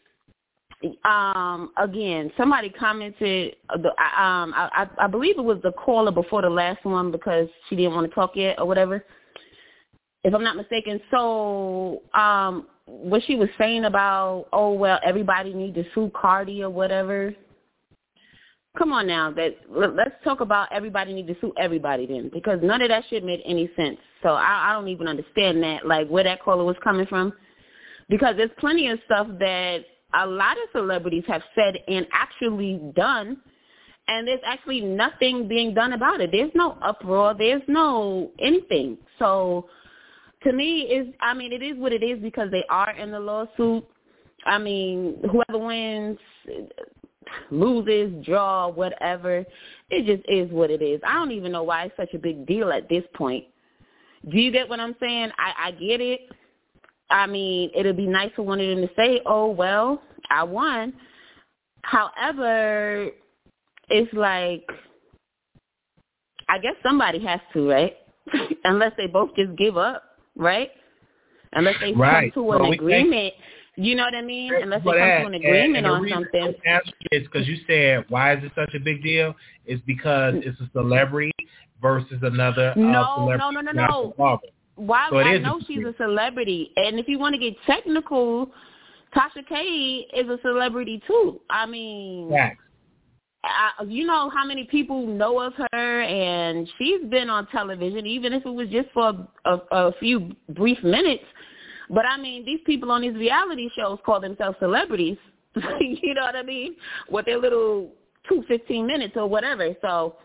[1.04, 3.84] um again somebody commented um
[4.56, 8.08] I, I believe it was the caller before the last one because she didn't want
[8.08, 9.04] to talk yet or whatever
[10.24, 15.74] if i'm not mistaken so um what she was saying about oh well everybody need
[15.74, 17.34] to sue cardi or whatever
[18.78, 22.80] come on now that let's talk about everybody need to sue everybody then because none
[22.82, 26.24] of that shit made any sense so i i don't even understand that like where
[26.24, 27.32] that caller was coming from
[28.08, 29.80] because there's plenty of stuff that
[30.14, 33.36] a lot of celebrities have said and actually done
[34.10, 36.30] and there's actually nothing being done about it.
[36.32, 37.34] There's no uproar.
[37.38, 38.98] There's no anything.
[39.20, 39.68] So
[40.42, 43.20] to me is I mean it is what it is because they are in the
[43.20, 43.86] lawsuit.
[44.44, 46.18] I mean, whoever wins
[47.50, 49.44] loses, draw, whatever.
[49.90, 51.00] It just is what it is.
[51.06, 53.44] I don't even know why it's such a big deal at this point.
[54.30, 55.30] Do you get what I'm saying?
[55.38, 56.20] I, I get it.
[57.10, 60.92] I mean, it'd be nice for one of them to say, "Oh well, I won."
[61.82, 63.10] However,
[63.88, 64.64] it's like
[66.48, 67.96] I guess somebody has to, right?
[68.64, 70.02] Unless they both just give up,
[70.36, 70.70] right?
[71.52, 72.32] Unless they right.
[72.34, 73.34] come to an well, agreement.
[73.82, 74.52] You know what I mean?
[74.54, 76.54] Unless they come to an agreement and, and on something.
[77.12, 79.34] It's because you said, why is it such a big deal?
[79.66, 81.32] It's because it's a celebrity
[81.80, 82.74] versus another.
[82.76, 84.40] No, uh, no, no, no, no
[84.80, 88.50] why so I know she's a celebrity, and if you want to get technical,
[89.14, 91.40] Tasha K is a celebrity too.
[91.50, 92.32] I mean,
[93.44, 98.32] I, you know how many people know of her, and she's been on television, even
[98.32, 101.24] if it was just for a, a few brief minutes.
[101.90, 105.18] But I mean, these people on these reality shows call themselves celebrities.
[105.80, 106.76] you know what I mean?
[107.10, 107.90] With their little
[108.28, 109.74] two fifteen minutes or whatever.
[109.82, 110.16] So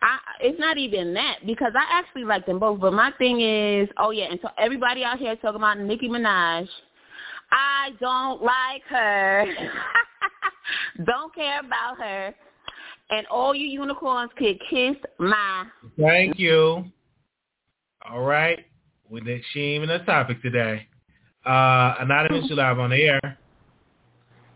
[0.00, 2.80] I, it's not even that because I actually like them both.
[2.80, 6.66] But my thing is, oh yeah, and so everybody out here talking about Nicki Minaj.
[7.52, 9.46] I don't like her.
[11.04, 12.34] don't care about her.
[13.10, 15.66] And all you unicorns could kiss my.
[16.00, 16.84] Thank you.
[18.10, 18.64] All right.
[19.10, 20.86] We did she even a topic today.
[21.44, 23.38] Uh, Anonymous, you live on the air.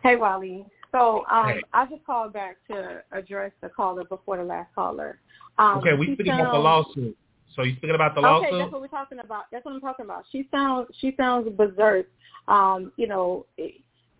[0.02, 0.64] Hey, Wally.
[0.92, 1.61] So um, hey.
[1.72, 5.18] I just called back to address the caller before the last caller.
[5.58, 7.16] Um, okay, we speaking about the lawsuit.
[7.54, 8.48] So you speaking about the lawsuit?
[8.48, 9.44] Okay, that's what we're talking about.
[9.52, 10.24] That's what I'm talking about.
[10.30, 12.06] She sounds she sounds berserk.
[12.46, 13.44] Um, you know,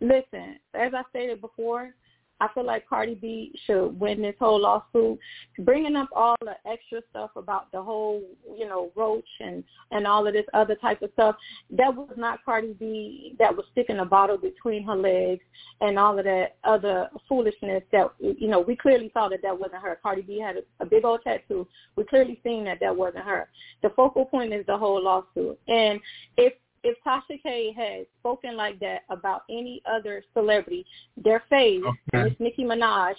[0.00, 1.94] listen, as I stated before,
[2.40, 5.18] I feel like Cardi B should win this whole lawsuit.
[5.61, 8.22] Bringing up all the extra stuff about the whole,
[8.57, 11.37] you know, roach and and all of this other type of stuff,
[11.70, 13.35] that was not Cardi B.
[13.38, 15.42] That was sticking a bottle between her legs
[15.81, 17.83] and all of that other foolishness.
[17.92, 19.98] That you know, we clearly saw that that wasn't her.
[20.03, 21.66] Cardi B had a, a big old tattoo.
[21.96, 23.48] We clearly seen that that wasn't her.
[23.83, 25.59] The focal point is the whole lawsuit.
[25.66, 26.01] And
[26.37, 30.84] if if Tasha K had spoken like that about any other celebrity,
[31.16, 31.82] their face,
[32.14, 32.24] okay.
[32.24, 33.14] Miss Nicki Minaj,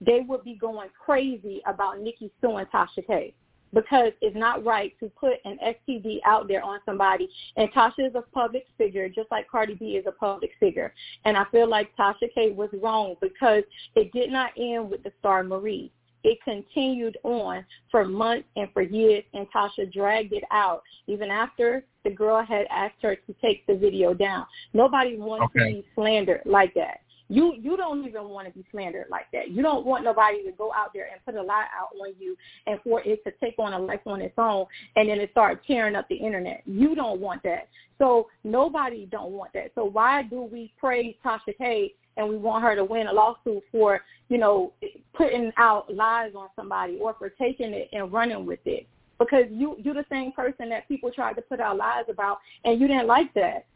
[0.00, 3.34] they would be going crazy about Nicki suing Tasha K
[3.72, 7.28] because it's not right to put an STD out there on somebody.
[7.56, 10.94] And Tasha is a public figure, just like Cardi B is a public figure.
[11.24, 13.64] And I feel like Tasha K was wrong because
[13.96, 15.90] it did not end with the star Marie
[16.24, 21.84] it continued on for months and for years, and Tasha dragged it out even after
[22.02, 24.46] the girl had asked her to take the video down.
[24.72, 25.58] Nobody wants okay.
[25.58, 27.00] to be slandered like that.
[27.28, 29.50] You you don't even want to be slandered like that.
[29.50, 32.36] You don't want nobody to go out there and put a lie out on you
[32.66, 35.64] and for it to take on a life on its own and then it start
[35.66, 36.62] tearing up the internet.
[36.66, 37.68] You don't want that.
[37.96, 39.70] So nobody don't want that.
[39.74, 43.62] So why do we praise Tasha K and we want her to win a lawsuit
[43.70, 44.72] for, you know,
[45.14, 48.86] putting out lies on somebody or for taking it and running with it.
[49.18, 52.80] Because you you're the same person that people tried to put out lies about and
[52.80, 53.66] you didn't like that.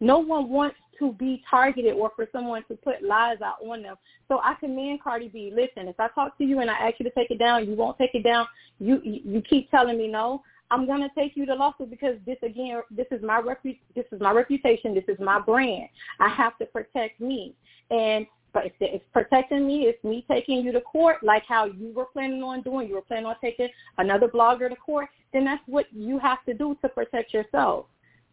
[0.00, 3.96] No one wants to be targeted or for someone to put lies out on them.
[4.28, 5.52] So I commend Cardi B.
[5.54, 7.74] Listen, if I talk to you and I ask you to take it down, you
[7.74, 8.46] won't take it down.
[8.78, 10.42] You you keep telling me no.
[10.70, 14.20] I'm to take you to lawsuit because this again, this is my repu- this is
[14.20, 15.88] my reputation, this is my brand.
[16.20, 17.54] I have to protect me,
[17.90, 19.82] and but it's, it's protecting me.
[19.82, 22.88] It's me taking you to court, like how you were planning on doing.
[22.88, 25.08] You were planning on taking another blogger to court.
[25.32, 27.86] Then that's what you have to do to protect yourself.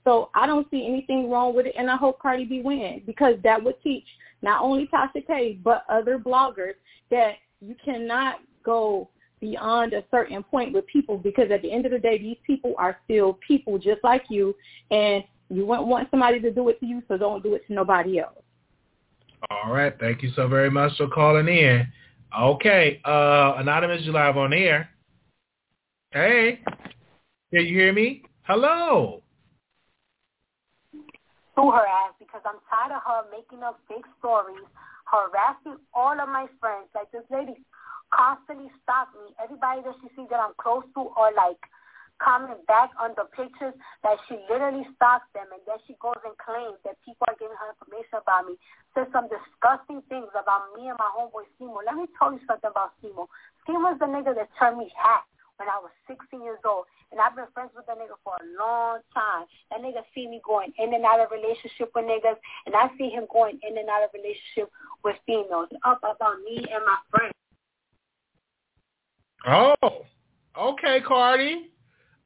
[0.04, 3.36] So I don't see anything wrong with it, and I hope Cardi B wins because
[3.44, 4.06] that would teach
[4.42, 6.76] not only Tasha K but other bloggers
[7.12, 11.92] that you cannot go beyond a certain point with people because at the end of
[11.92, 14.56] the day, these people are still people just like you,
[14.92, 17.74] and you wouldn't want somebody to do it to you, so don't do it to
[17.74, 18.36] nobody else.
[19.50, 19.94] All right.
[20.00, 21.88] Thank you so very much for calling in.
[22.38, 23.02] Okay.
[23.06, 24.90] Uh, Anonymous, you live on air.
[26.12, 26.60] Hey.
[27.54, 28.24] Can you hear me?
[28.44, 29.22] Hello.
[31.56, 34.66] sue her ass because I'm tired of her making up fake stories,
[35.06, 36.88] harassing all of my friends.
[36.94, 37.56] Like this lady
[38.14, 39.34] constantly stalks me.
[39.42, 41.60] Everybody that she sees that I'm close to or like
[42.18, 46.34] comment back on the pictures that she literally stalks them and then she goes and
[46.42, 48.58] claims that people are giving her information about me.
[48.98, 51.86] Says some disgusting things about me and my homeboy Simo.
[51.86, 53.30] Let me tell you something about Simo.
[53.70, 55.26] Simo's the nigga that turned me hat
[55.58, 56.86] when I was 16 years old.
[57.12, 59.46] And I've been friends with that nigga for a long time.
[59.70, 63.10] That nigga see me going in and out of relationship with niggas, and I see
[63.10, 64.72] him going in and out of relationship
[65.04, 65.70] with females.
[65.86, 67.34] Up about me and my friends.
[69.48, 69.76] Oh,
[70.60, 71.70] okay, Cardi.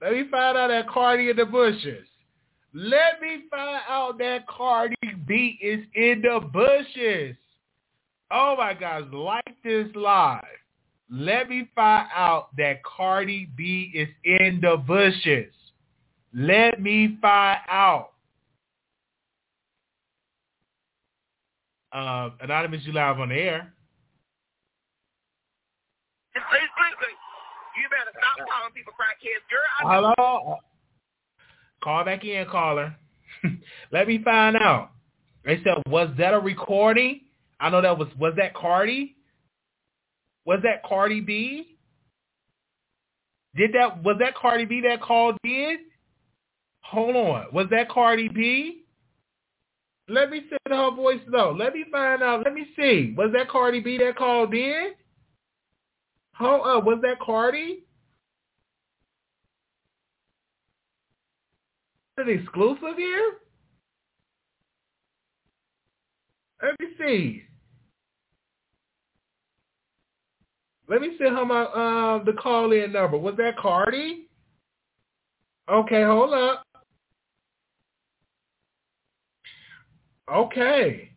[0.01, 2.07] Let me find out that Cardi in the bushes.
[2.73, 4.95] Let me find out that Cardi
[5.27, 7.36] B is in the bushes.
[8.31, 10.41] Oh my God, like this live.
[11.12, 15.53] Let me find out that Cardi B is in the bushes.
[16.34, 18.13] Let me find out.
[21.91, 23.73] Uh, Anonymous, you live on the air.
[27.77, 30.13] You better stop calling people crackheads, girl.
[30.17, 30.57] Hello.
[31.84, 32.95] Call back in, caller.
[33.91, 34.91] Let me find out.
[35.45, 37.21] They said, was that a recording?
[37.60, 38.07] I know that was.
[38.19, 39.15] Was that Cardi?
[40.45, 41.77] Was that Cardi B?
[43.55, 44.03] Did that?
[44.03, 45.77] Was that Cardi B that called in?
[46.81, 47.45] Hold on.
[47.53, 48.84] Was that Cardi B?
[50.07, 51.55] Let me send her voice though.
[51.57, 52.43] Let me find out.
[52.43, 53.13] Let me see.
[53.17, 54.91] Was that Cardi B that called in?
[56.43, 57.84] Up, was that Cardi?
[62.17, 63.34] It exclusive here?
[66.62, 67.43] Let me see.
[70.88, 73.17] Let me see how my uh, the call in number.
[73.17, 74.27] Was that Cardi?
[75.69, 76.63] Okay, hold up.
[80.32, 81.12] Okay.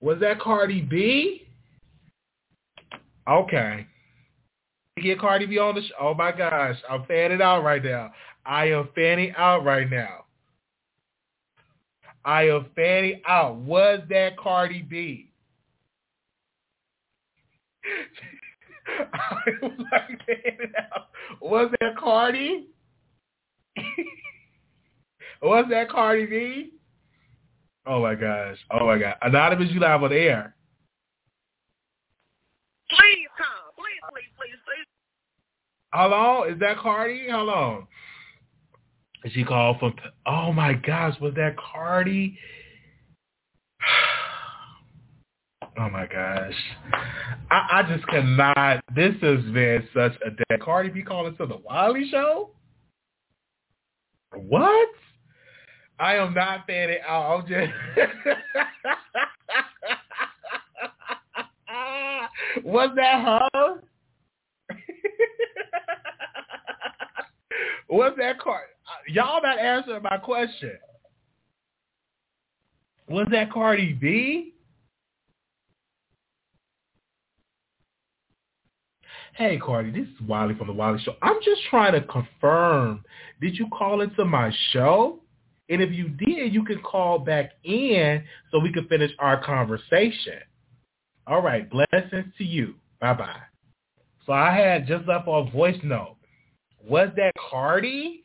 [0.00, 1.43] Was that Cardi B?
[3.28, 3.86] Okay.
[5.02, 5.94] Get Cardi B on the show.
[6.00, 8.12] Oh my gosh, I'm fanning out right now.
[8.46, 10.24] I am fanning out right now.
[12.24, 13.56] I am fanning out.
[13.56, 15.30] Was that Cardi B?
[19.12, 20.20] I am like
[20.92, 21.08] out.
[21.40, 22.68] Was that Cardi?
[25.42, 26.70] Was that Cardi B?
[27.86, 28.56] Oh my gosh.
[28.70, 29.16] Oh my god.
[29.20, 30.54] Anonymous, you live on air.
[32.90, 33.72] Please come.
[33.76, 34.86] Please, please, please, please.
[35.92, 36.44] Hello?
[36.44, 37.26] Is that Cardi?
[37.28, 37.86] Hello.
[39.24, 39.94] Is she called from,
[40.26, 42.38] oh my gosh, was that Cardi?
[45.76, 46.54] Oh my gosh.
[47.50, 48.80] I, I just cannot.
[48.94, 50.56] This has been such a day.
[50.62, 52.50] Cardi B calling to the Wiley show?
[54.32, 54.88] What?
[55.98, 57.40] I am not fanning out.
[57.40, 57.72] I'm just
[62.64, 63.82] Was that her?
[67.88, 68.72] Was that Cardi?
[69.08, 70.78] Y'all not answering my question.
[73.08, 74.54] Was that Cardi B?
[79.34, 81.16] Hey Cardi, this is Wiley from the Wiley Show.
[81.20, 83.04] I'm just trying to confirm.
[83.40, 85.20] Did you call into my show?
[85.68, 90.38] And if you did, you can call back in so we can finish our conversation.
[91.26, 91.68] All right.
[91.70, 92.74] Blessings to you.
[93.00, 93.40] Bye-bye.
[94.26, 96.16] So I had just left a voice note.
[96.82, 98.24] Was that Cardi?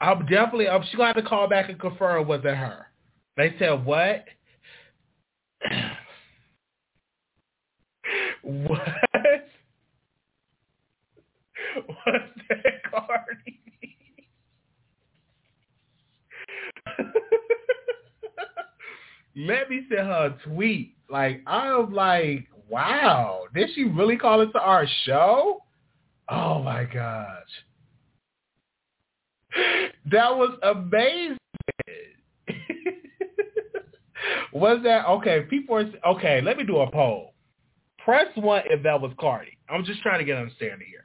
[0.00, 2.86] I'm definitely, I'm, to have to call back and confirm was it her.
[3.36, 4.24] They said, what?
[8.42, 8.80] what?
[12.06, 13.60] Was that Cardi?
[19.36, 20.94] Let me send her a tweet.
[21.08, 25.62] Like I'm like, wow, did she really call into our show?
[26.28, 27.48] Oh my gosh.
[30.10, 31.36] That was amazing.
[34.52, 35.42] was that okay?
[35.48, 36.40] People are okay.
[36.40, 37.34] Let me do a poll.
[38.04, 39.58] Press one if that was Cardi.
[39.68, 41.04] I'm just trying to get an understanding here.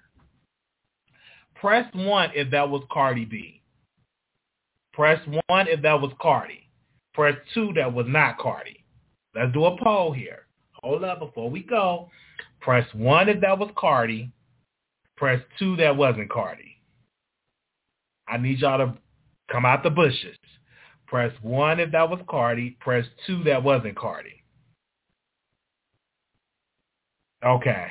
[1.56, 3.62] Press one if that was Cardi B.
[4.96, 6.70] Press one if that was Cardi.
[7.14, 8.84] Press two that was not Cardi.
[9.36, 10.48] Let's do a poll here.
[10.84, 12.10] Hold up before we go.
[12.62, 14.32] Press one if that was Cardi.
[15.18, 16.78] Press two that wasn't Cardi.
[18.28, 18.98] I need y'all to
[19.52, 20.38] come out the bushes.
[21.08, 22.78] Press one if that was Cardi.
[22.80, 24.44] Press two that wasn't Cardi.
[27.46, 27.88] Okay.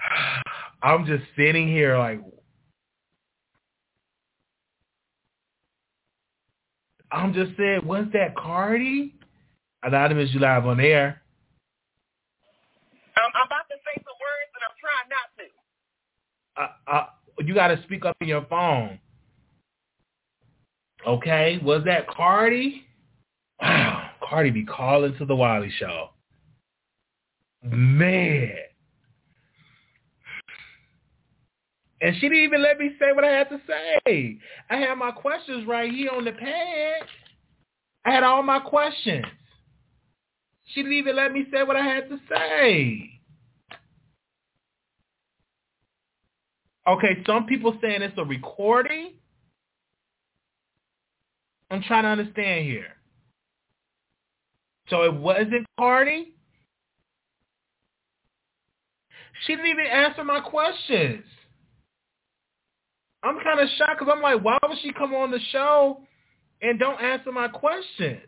[0.82, 2.20] I'm just sitting here like,
[7.10, 9.14] I'm just saying, was that Cardi?
[9.82, 11.22] Anonymous, you live on air.
[13.16, 15.44] I'm, I'm about to say some words, and I'm trying not to.
[16.60, 17.06] Uh, uh,
[17.44, 18.98] you got to speak up in your phone.
[21.06, 22.84] Okay, was that Cardi?
[23.60, 26.10] Wow, Cardi B calling to the Wiley Show.
[27.62, 28.67] Man.
[32.00, 34.38] And she didn't even let me say what I had to say.
[34.70, 37.02] I had my questions right here on the pad.
[38.04, 39.24] I had all my questions.
[40.66, 43.10] She didn't even let me say what I had to say.
[46.86, 49.14] Okay, some people saying it's a recording.
[51.70, 52.86] I'm trying to understand here.
[54.88, 56.32] So it wasn't Cardi?
[59.46, 61.24] She didn't even answer my questions.
[63.22, 66.00] I'm kind of shocked because I'm like, why would she come on the show
[66.62, 68.22] and don't answer my questions?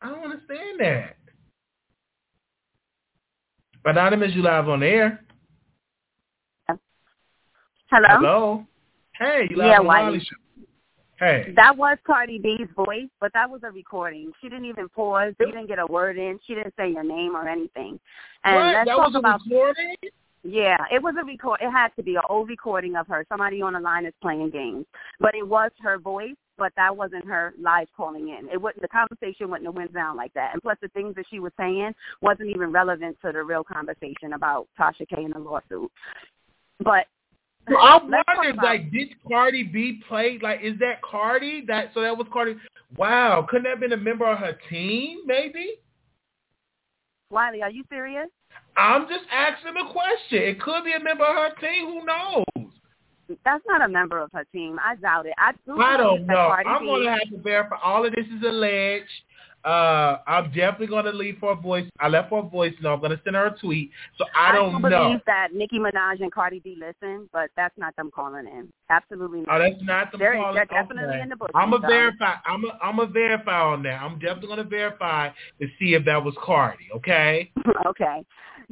[0.00, 1.16] I don't understand that.
[3.84, 5.24] But anonymous, you live on air.
[7.90, 8.08] Hello.
[8.08, 8.66] Hello.
[9.18, 10.64] Hey, you live yeah, on Wiley Show.
[11.18, 11.52] Hey.
[11.56, 14.30] That was Cardi B's voice, but that was a recording.
[14.40, 15.34] She didn't even pause.
[15.40, 16.38] You didn't get a word in.
[16.46, 17.98] She didn't say your name or anything.
[18.44, 18.64] And what?
[18.66, 19.96] let's that talk was a about, recording?
[20.50, 21.60] Yeah, it was a record.
[21.60, 23.26] It had to be an old recording of her.
[23.28, 24.86] Somebody on the line is playing games,
[25.20, 26.36] but it was her voice.
[26.56, 28.48] But that wasn't her live calling in.
[28.50, 28.80] It wouldn't.
[28.80, 30.50] The conversation wouldn't have went down like that.
[30.54, 31.92] And plus, the things that she was saying
[32.22, 35.92] wasn't even relevant to the real conversation about Tasha K and the lawsuit.
[36.80, 37.06] But
[37.68, 40.38] so I wondered, like, did Cardi B play?
[40.42, 41.62] Like, is that Cardi?
[41.66, 42.56] That so that was Cardi.
[42.96, 45.20] Wow, couldn't that have been a member of her team?
[45.26, 45.74] Maybe.
[47.30, 48.28] Wiley, are you serious?
[48.76, 50.42] I'm just asking a question.
[50.48, 51.86] It could be a member of her team.
[51.86, 52.70] Who knows?
[53.44, 54.78] That's not a member of her team.
[54.82, 55.34] I doubt it.
[55.36, 56.48] I do I don't know.
[56.48, 57.76] I'm going to have to verify.
[57.82, 59.10] All of this is alleged.
[59.68, 61.84] Uh, I'm definitely going to leave for a voice.
[62.00, 62.94] I left for a voice note.
[62.94, 63.90] I'm going to send her a tweet.
[64.16, 65.04] So I don't do know.
[65.04, 68.70] believe that Nicki Minaj and Cardi B listen, but that's not them calling in.
[68.88, 69.60] Absolutely not.
[69.60, 70.54] Oh, that's not the They're, calling.
[70.54, 71.20] they're definitely okay.
[71.20, 71.50] in the book.
[71.54, 72.36] I'm gonna verify.
[72.46, 74.00] I'm a, I'm gonna verify on that.
[74.00, 75.28] I'm definitely gonna verify
[75.60, 76.88] to see if that was Cardi.
[76.96, 77.52] Okay.
[77.86, 78.24] okay.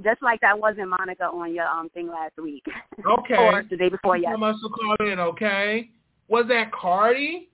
[0.02, 2.64] Just like that wasn't Monica on your um thing last week.
[3.06, 3.36] Okay.
[3.36, 4.40] or the day before yesterday.
[4.40, 5.18] much to call in?
[5.20, 5.90] Okay.
[6.28, 7.50] Was that Cardi?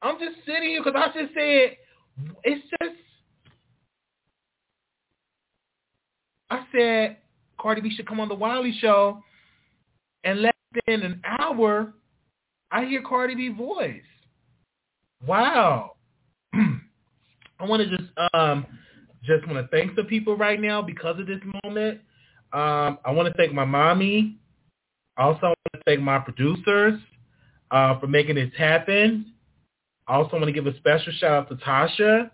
[0.00, 1.76] I'm just sitting here because I just said
[2.44, 2.96] it's just.
[6.50, 7.16] I said
[7.58, 9.22] Cardi B should come on the Wiley Show,
[10.24, 10.52] and less
[10.86, 11.94] than an hour,
[12.70, 14.02] I hear Cardi B voice.
[15.26, 15.92] Wow.
[16.54, 18.66] I want to just um
[19.24, 22.00] just want to thank the people right now because of this moment.
[22.52, 24.36] Um, I want to thank my mommy.
[25.16, 27.00] Also, I want to thank my producers
[27.70, 29.31] uh, for making this happen.
[30.12, 32.30] I also want to give a special shout out to Tasha.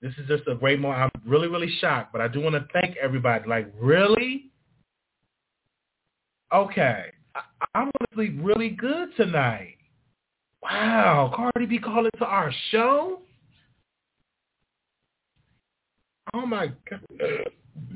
[0.00, 1.02] This is just a great moment.
[1.02, 3.48] I'm really, really shocked, but I do want to thank everybody.
[3.48, 4.50] Like, really?
[6.52, 7.12] Okay.
[7.36, 9.76] I- I'm going to sleep really good tonight.
[10.64, 11.32] Wow.
[11.32, 13.20] Cardi B calling to our show?
[16.34, 17.00] Oh, my God.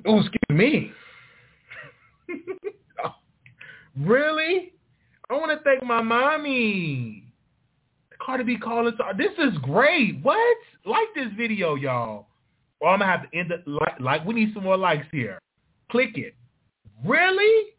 [0.05, 0.93] Oh, excuse me.
[3.99, 4.73] really?
[5.29, 7.26] I want to thank my mommy.
[8.27, 10.19] Cardi B calling this is great.
[10.23, 10.57] What?
[10.85, 12.27] Like this video, y'all.
[12.81, 15.39] Or I'm gonna have to end it like like we need some more likes here.
[15.93, 16.35] Click it.
[17.05, 17.71] Really?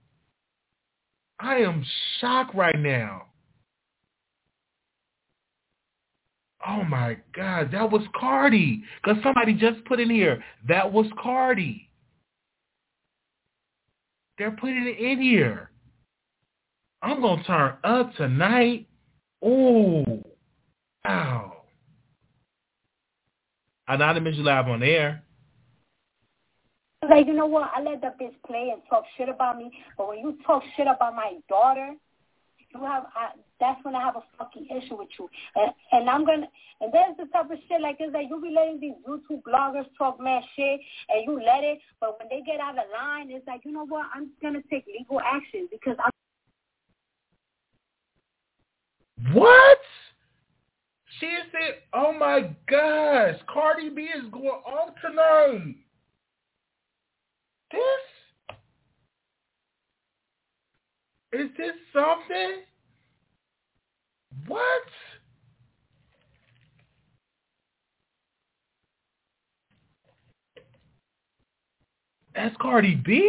[1.41, 1.85] I am
[2.19, 3.23] shocked right now.
[6.65, 8.83] Oh my God, that was Cardi.
[9.03, 11.89] Because somebody just put in here, that was Cardi.
[14.37, 15.71] They're putting it in here.
[17.01, 18.87] I'm going to turn up tonight.
[19.45, 20.23] Ooh.
[21.08, 21.53] Wow.
[23.88, 25.24] Anonymous you live on air.
[27.08, 27.72] Like, you know what?
[27.74, 29.72] I let that bitch play and talk shit about me.
[29.97, 31.93] But when you talk shit about my daughter,
[32.74, 33.30] you have I,
[33.62, 35.30] that's when I have a fucking issue with you.
[35.55, 36.47] And, and I'm gonna
[36.82, 39.86] and there's the type of shit like this that you be letting these YouTube bloggers
[39.97, 43.47] talk mad shit and you let it, but when they get out of line, it's
[43.47, 44.08] like you know what?
[44.14, 46.12] I'm gonna take legal action because I'm.
[49.34, 49.80] What?
[51.20, 55.76] She said, oh my gosh, Cardi B is going off tonight.
[57.72, 57.82] This?
[61.34, 62.61] Is this something?
[64.45, 64.61] What?
[72.36, 73.28] That's Cardi B?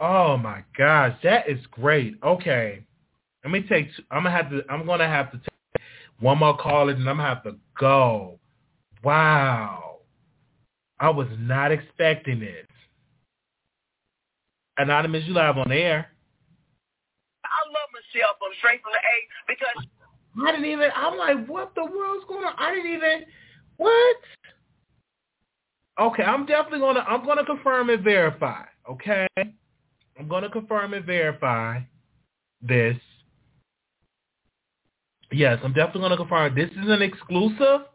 [0.00, 2.14] Oh my gosh, that is great.
[2.24, 2.82] Okay.
[3.44, 5.82] Let me take I'm gonna have to I'm gonna have to take
[6.20, 8.38] one more call and I'm gonna have to go.
[9.04, 9.98] Wow.
[10.98, 12.66] I was not expecting it.
[14.78, 16.08] Anonymous, you live on air.
[17.44, 19.16] I love Michelle from straight from the A
[19.48, 19.86] because
[20.46, 22.54] I didn't even I'm like, what the world's going on?
[22.56, 23.24] I didn't even
[23.76, 24.16] what?
[26.00, 28.64] Okay, I'm definitely gonna I'm gonna confirm and verify.
[28.88, 29.26] Okay.
[30.20, 31.80] I'm gonna confirm and verify
[32.60, 32.96] this.
[35.32, 37.86] Yes, I'm definitely gonna confirm this is an exclusive.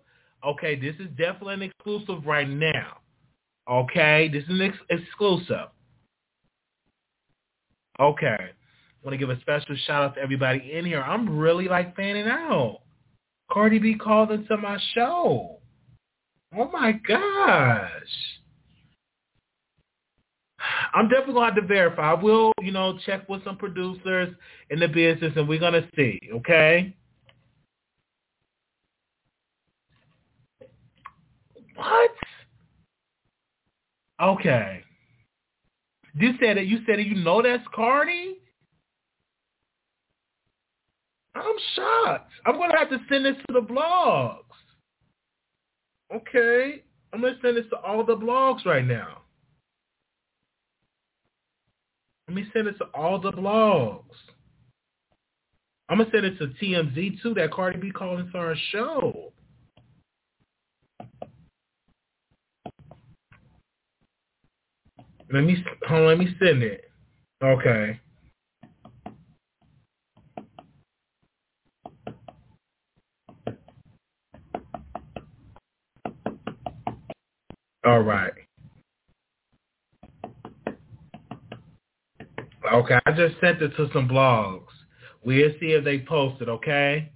[0.43, 2.97] Okay, this is definitely an exclusive right now.
[3.69, 5.67] Okay, this is an ex- exclusive.
[7.99, 8.26] Okay.
[8.26, 11.01] I want to give a special shout out to everybody in here.
[11.01, 12.80] I'm really like fanning out.
[13.51, 15.59] Cardi B called into my show.
[16.57, 17.91] Oh my gosh.
[20.95, 22.11] I'm definitely gonna have to verify.
[22.11, 24.33] I will, you know, check with some producers
[24.69, 26.95] in the business and we're gonna see, okay?
[31.75, 32.11] What?
[34.21, 34.81] Okay.
[36.17, 36.67] You said it.
[36.67, 37.07] You said it.
[37.07, 38.37] You know that's Cardi.
[41.35, 42.31] I'm shocked.
[42.45, 44.39] I'm gonna have to send this to the blogs.
[46.13, 49.23] Okay, I'm gonna send this to all the blogs right now.
[52.24, 54.03] Let me send it to all the blogs.
[55.89, 57.33] I'm gonna send it to TMZ too.
[57.36, 59.33] That Cardi B calling for our show.
[65.31, 66.91] Let me hold on, let me send it.
[67.43, 67.99] Okay.
[77.86, 78.33] All right.
[82.74, 84.68] Okay, I just sent it to some blogs.
[85.24, 87.11] We'll see if they post it, okay?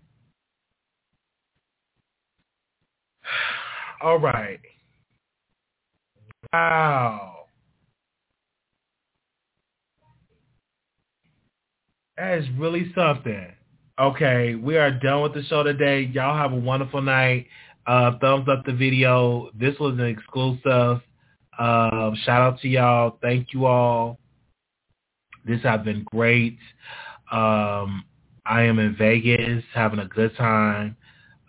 [4.02, 4.60] All right.
[6.54, 7.46] Wow.
[12.18, 13.48] That is really something.
[14.00, 16.02] Okay, we are done with the show today.
[16.14, 17.48] Y'all have a wonderful night.
[17.88, 19.50] Uh, thumbs up the video.
[19.58, 21.02] This was an exclusive.
[21.58, 23.18] Uh, shout out to y'all.
[23.22, 24.20] Thank you all.
[25.50, 26.60] This has been great.
[27.32, 28.06] Um,
[28.46, 30.96] I am in Vegas having a good time.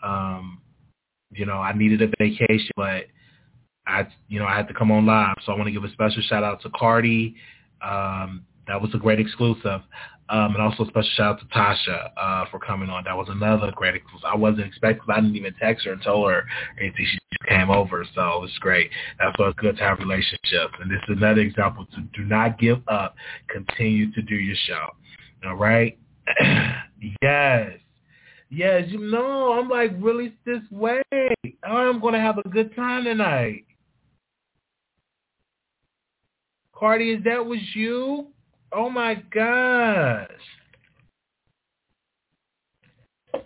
[0.03, 0.63] Um,
[1.31, 3.05] you know, I needed a vacation, but
[3.87, 5.37] I, you know, I had to come on live.
[5.45, 7.37] So I want to give a special shout out to Cardi.
[7.83, 9.83] Um, that was a great exclusive.
[10.31, 13.03] Um, and also a special shout out to Tasha uh, for coming on.
[13.05, 14.25] That was another great exclusive.
[14.25, 15.03] I wasn't expecting.
[15.09, 16.45] I didn't even text her and told her
[16.79, 17.05] anything.
[17.11, 18.91] She just came over, so it was great.
[19.19, 20.75] That's why it's good to have relationships.
[20.81, 23.17] And this is another example to do not give up.
[23.49, 24.91] Continue to do your show.
[25.47, 25.99] All right.
[27.23, 27.73] yes.
[28.53, 31.03] Yes, you know, I'm like really this way.
[31.63, 33.65] I'm gonna have a good time tonight.
[36.75, 38.29] Cardi, is that was you?
[38.73, 40.29] Oh my gosh.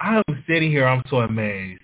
[0.00, 1.80] I'm sitting here, I'm so amazed.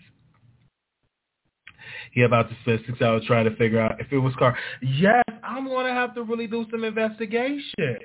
[2.12, 4.58] He about to spend six hours trying to figure out if it was car.
[4.82, 7.98] Yes, I'm gonna have to really do some investigation.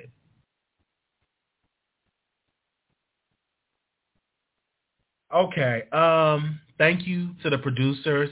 [5.34, 5.82] Okay.
[5.90, 8.30] Um, thank you to the producers.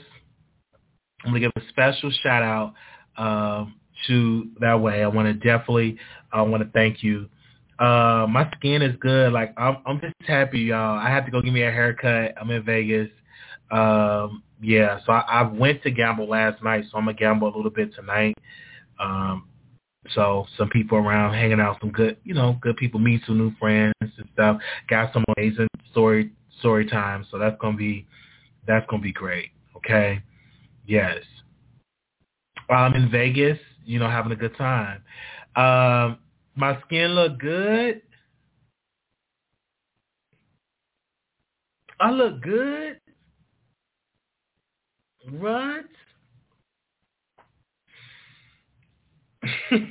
[1.23, 2.73] I'm gonna give a special shout out
[3.17, 3.75] um,
[4.07, 5.03] to that way.
[5.03, 5.97] I want to definitely,
[6.31, 7.29] I want to thank you.
[7.79, 9.33] Uh, my skin is good.
[9.33, 10.97] Like I'm, I'm just happy, y'all.
[10.97, 12.33] I had to go give me a haircut.
[12.39, 13.09] I'm in Vegas.
[13.71, 17.55] Um, yeah, so I, I went to gamble last night, so I'm gonna gamble a
[17.55, 18.37] little bit tonight.
[18.99, 19.47] Um,
[20.11, 23.51] so some people around hanging out, some good, you know, good people, meet some new
[23.59, 24.61] friends and stuff.
[24.87, 28.05] Got some amazing story story time, so that's gonna be
[28.67, 29.49] that's gonna be great.
[29.75, 30.21] Okay,
[30.85, 31.17] yes.
[32.69, 35.03] I'm in Vegas you know, having a good time.
[35.55, 36.19] Um,
[36.55, 38.01] my skin look good.
[41.99, 42.99] I look good.
[45.31, 45.85] What?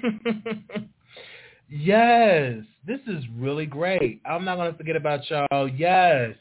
[1.69, 2.55] yes,
[2.87, 4.21] this is really great.
[4.27, 5.69] I'm not going to forget about y'all.
[5.69, 6.35] Yes.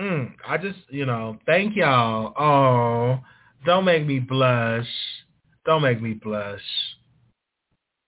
[0.00, 2.32] Mm, I just, you know, thank y'all.
[2.38, 3.20] Oh,
[3.64, 4.86] don't make me blush.
[5.66, 6.62] Don't make me blush.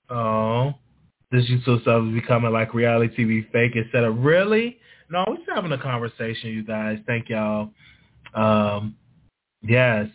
[0.09, 0.75] Oh,
[1.31, 4.79] This YouTube stuff is becoming like reality TV fake instead of really.
[5.09, 6.99] No, we're just having a conversation, you guys.
[7.07, 7.71] Thank y'all.
[8.35, 8.97] Um,
[9.63, 10.09] yes,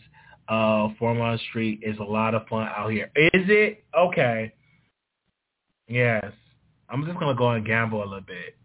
[0.48, 3.12] uh, Fremont Street is a lot of fun out here.
[3.16, 3.84] Is it?
[3.98, 4.54] Okay.
[5.88, 6.26] Yes.
[6.90, 8.56] I'm just gonna go and gamble a little bit.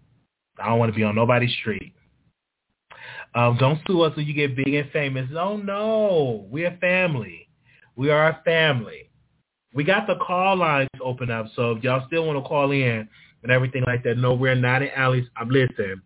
[0.58, 1.92] I don't want to be on nobody's street.
[3.34, 5.28] Um, don't sue us when you get big and famous.
[5.36, 7.48] Oh no, we're a family.
[7.96, 9.10] We are a family.
[9.72, 13.08] We got the call lines open up, so if y'all still want to call in
[13.42, 15.26] and everything like that, no, we're not in alleys.
[15.36, 16.02] I'm listen.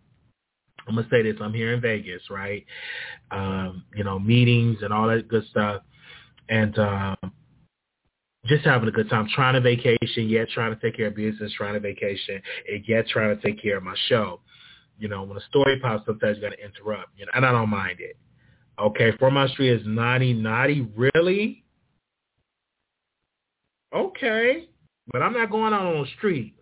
[0.86, 1.36] I'm gonna say this.
[1.40, 2.64] I'm here in Vegas, right?
[3.30, 5.82] Um, you know, meetings and all that good stuff,
[6.50, 7.16] and um,
[8.46, 11.52] just having a good time, trying to vacation, yet trying to take care of business,
[11.56, 14.40] trying to vacation, and yet trying to take care of my show.
[14.98, 17.10] You know, when a story pops, sometimes you got to interrupt.
[17.16, 18.16] You know, and I don't mind it.
[18.78, 20.88] Okay, Fremont Street is naughty, naughty.
[20.96, 21.64] Really?
[23.94, 24.68] Okay,
[25.12, 26.56] but I'm not going out on the street.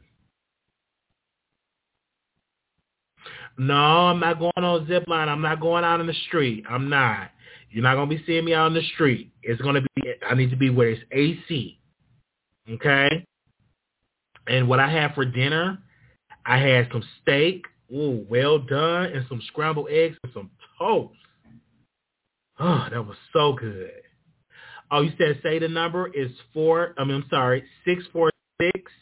[3.59, 5.29] No, I'm not going on zip line.
[5.29, 6.65] I'm not going out in the street.
[6.69, 7.31] I'm not.
[7.71, 9.33] You're not gonna be seeing me out in the street.
[9.43, 10.15] It's gonna be.
[10.29, 11.79] I need to be where it's AC.
[12.71, 13.25] Okay.
[14.49, 15.79] And what I had for dinner,
[16.45, 21.15] I had some steak, ooh, well done, and some scrambled eggs and some toast.
[22.59, 23.91] Oh, that was so good.
[24.91, 26.95] Oh, you said say the number is four.
[26.99, 28.31] I mean, I'm sorry, six four
[28.61, 28.93] six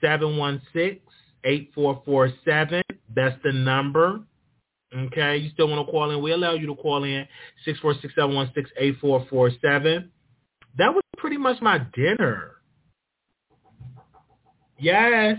[0.00, 1.00] seven one six
[1.44, 2.82] eight four four seven.
[3.14, 4.20] That's the number.
[4.94, 6.22] Okay, you still want to call in?
[6.22, 7.26] We allow you to call in
[7.66, 10.08] 646-716-8447.
[10.76, 12.56] That was pretty much my dinner.
[14.78, 15.38] Yes.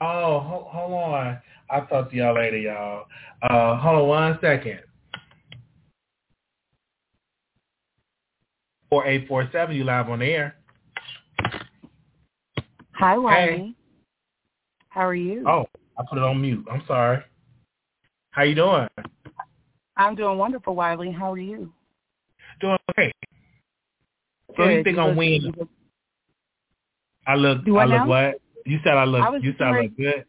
[0.00, 1.38] Oh, hold, hold on.
[1.70, 3.06] I'll talk to y'all later, y'all.
[3.42, 4.80] Uh, hold on one second.
[8.90, 10.56] 4847, you live on the air.
[12.94, 13.52] Hi, Wiley.
[13.52, 13.74] Hey.
[14.88, 15.44] How are you?
[15.46, 15.66] Oh,
[15.98, 16.64] I put it on mute.
[16.70, 17.22] I'm sorry.
[18.30, 18.88] How you doing?
[19.96, 21.10] I'm doing wonderful, Wiley.
[21.10, 21.72] How are you?
[22.60, 23.14] Doing great.
[24.56, 25.52] So you think I'm winning?
[27.26, 27.64] I look.
[27.64, 28.06] Do I, I look now?
[28.06, 28.40] what?
[28.68, 29.22] You said I look.
[29.22, 30.24] I you said I look good.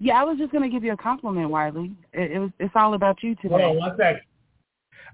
[0.00, 1.92] Yeah, I was just gonna give you a compliment, Wiley.
[2.12, 2.50] It, it was.
[2.58, 3.50] It's all about you today.
[3.50, 4.22] Hold on one second.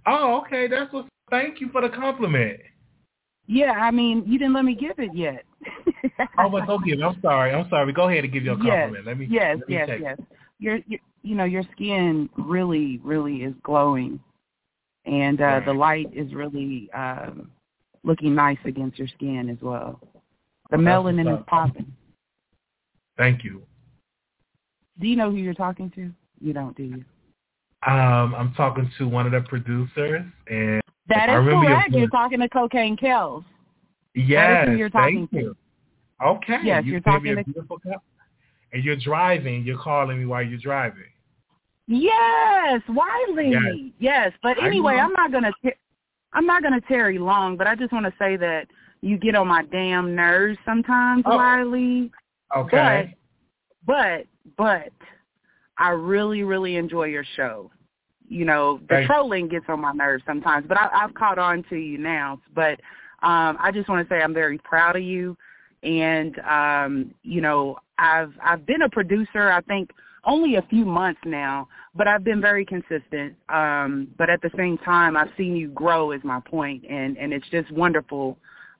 [0.06, 0.66] Oh, okay.
[0.66, 1.06] That's what.
[1.30, 2.60] Thank you for the compliment.
[3.48, 5.44] Yeah, I mean, you didn't let me give it yet.
[6.38, 7.00] oh, but don't give.
[7.00, 7.52] I'm sorry.
[7.52, 7.92] I'm sorry.
[7.92, 8.94] Go ahead and give you a compliment.
[8.94, 9.26] Yes, let me.
[9.30, 10.18] Yes, let me yes, yes.
[10.58, 14.18] Your, your, you know, your skin really, really is glowing,
[15.04, 15.64] and uh Right.
[15.66, 17.50] the light is really um
[18.04, 20.00] looking nice against your skin as well.
[20.70, 21.92] The that's melanin is popping.
[23.18, 23.62] Thank you.
[25.00, 26.10] Do you know who you're talking to?
[26.40, 27.04] You don't, do you?
[27.86, 31.90] Um, I'm talking to one of the producers, and that is correct.
[31.92, 33.44] Your You're talking to Cocaine Kells.
[34.14, 35.36] yes, who you're talking thank to.
[35.38, 35.56] you.
[36.24, 36.58] Okay.
[36.64, 38.02] Yes, you me talking a to- beautiful cup.
[38.72, 39.62] And you're driving.
[39.64, 41.04] You're calling me while you're driving.
[41.86, 43.50] Yes, Wiley.
[43.52, 43.92] Yes.
[44.00, 44.94] Yes, but anyway.
[44.96, 45.52] I'm not gonna.
[46.32, 48.66] I'm not gonna tarry long, but I just want to say that
[49.02, 51.36] you get on my damn nerves sometimes, Oh.
[51.36, 52.10] Wiley.
[52.54, 53.16] Okay.
[53.86, 54.26] But,
[54.56, 54.92] but,
[55.78, 57.70] I really, really enjoy your show.
[58.28, 61.62] You know, the Thank- trolling gets on my nerves sometimes, but I, I've caught on
[61.70, 62.40] to you now.
[62.54, 62.80] But
[63.22, 65.36] um, I just want to say I'm very proud of you,
[65.82, 69.50] and um, you know, I've I've been a producer.
[69.50, 69.90] I think
[70.24, 73.36] only a few months now, but I've been very consistent.
[73.48, 76.10] Um, but at the same time, I've seen you grow.
[76.10, 78.38] Is my point, and and it's just wonderful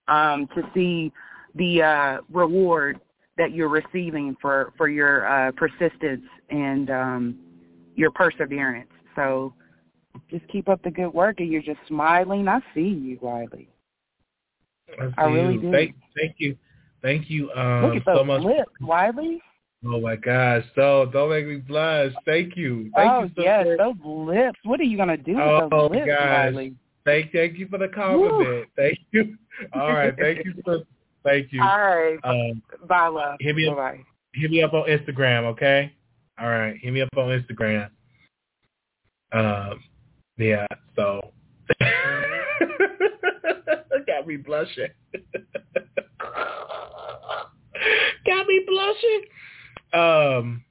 [0.08, 1.12] um, to see
[1.54, 3.00] the uh, reward
[3.38, 7.38] that you're receiving for for your uh, persistence and um,
[7.94, 8.90] your perseverance.
[9.14, 9.52] So
[10.30, 12.48] just keep up the good work, and you're just smiling.
[12.48, 13.68] I see you, Wiley.
[15.00, 15.60] I, I really you.
[15.60, 15.72] do.
[15.72, 16.56] Thank, thank you.
[17.02, 18.42] Thank you um, Look at those so much.
[18.42, 19.40] lips, Wiley.
[19.84, 20.64] Oh my gosh.
[20.74, 22.12] So don't make me blush.
[22.24, 22.90] Thank you.
[22.94, 23.78] Thank oh you so yes, much.
[23.78, 24.58] those lips.
[24.64, 26.52] What are you gonna do with Oh those lips, gosh.
[26.54, 26.74] Wiley?
[27.04, 28.68] Thank thank you for the compliment.
[28.76, 29.36] Thank you.
[29.74, 30.14] All right.
[30.18, 30.82] Thank you so
[31.26, 31.62] thank you.
[31.62, 32.18] All right.
[32.24, 33.36] Um, Bye, love.
[33.40, 34.04] hit me up Bye-bye.
[34.34, 35.92] hit me up on Instagram, okay?
[36.38, 37.90] All right, hit me up on Instagram.
[39.32, 39.82] Um,
[40.38, 40.66] yeah.
[40.94, 41.32] So
[44.06, 44.88] got me blushing.
[48.26, 49.22] got me blushing.
[49.92, 50.64] Um,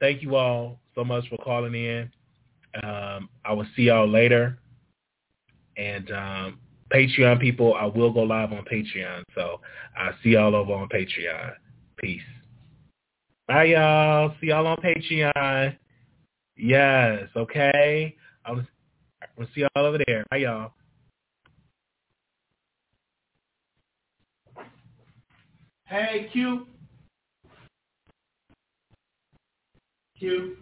[0.00, 2.10] thank you all so much for calling in.
[2.82, 4.58] Um, I will see y'all later.
[5.76, 6.58] And um,
[6.92, 9.22] Patreon people, I will go live on Patreon.
[9.34, 9.60] So
[9.96, 11.52] I see y'all over on Patreon.
[11.98, 12.20] Peace.
[13.48, 14.34] Bye, y'all.
[14.40, 15.76] See y'all on Patreon.
[16.56, 18.16] Yes, okay.
[18.44, 18.64] I'll,
[19.38, 20.24] I'll see y'all over there.
[20.30, 20.72] Bye, y'all.
[25.84, 26.66] Hey, Q.
[30.18, 30.56] Q.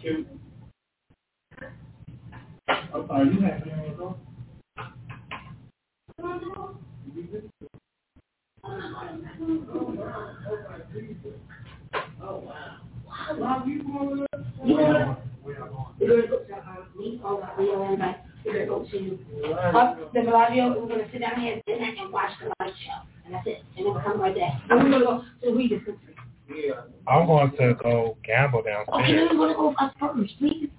[0.00, 0.39] Q.
[2.92, 4.16] I'm you your on?
[12.22, 12.76] Oh wow.
[13.36, 14.26] Wow, you going
[14.64, 15.14] Yeah.
[15.44, 15.54] We're
[16.08, 19.78] going to go to um, all the Leo and like we're going to go to
[19.78, 20.80] up the Bellagio.
[20.80, 23.62] We're going to sit down here and, and watch the light show, and that's it.
[23.76, 24.60] And we'll come right back.
[24.68, 26.14] And we're going to go to Regis Country.
[26.48, 26.82] Yeah.
[27.06, 29.02] I'm going to go gamble downstairs.
[29.02, 30.70] Okay, then we're going to go us first, please.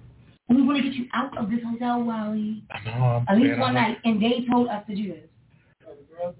[0.54, 2.62] We want to get you out of this hotel, Wally.
[2.70, 3.24] I know.
[3.28, 6.34] At least one night, and they told us to do this.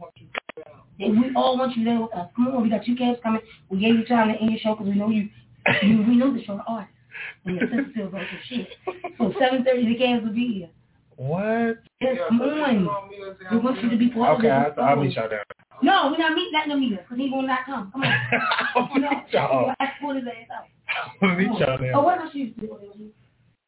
[1.01, 2.29] And we all want you there with us.
[2.37, 3.41] Come on, we got two cabs coming.
[3.71, 5.29] We gave you time to end your show because we know you,
[5.83, 6.05] you.
[6.07, 6.93] We know the show artist.
[7.45, 8.69] And your sister still goes to shit.
[9.19, 10.71] So seven thirty, the cabs will be here.
[11.17, 11.79] What?
[12.01, 12.89] Yes, come on.
[13.51, 14.73] We want you to be part okay, of it.
[14.73, 15.45] Okay, I'll meet y'all there.
[15.83, 17.91] No, we're not meeting that no meter because he will not come.
[17.93, 18.13] Come on.
[18.77, 19.75] I'll meet y'all.
[19.81, 21.97] I'll meet y'all there.
[21.97, 23.13] Oh, what else you do?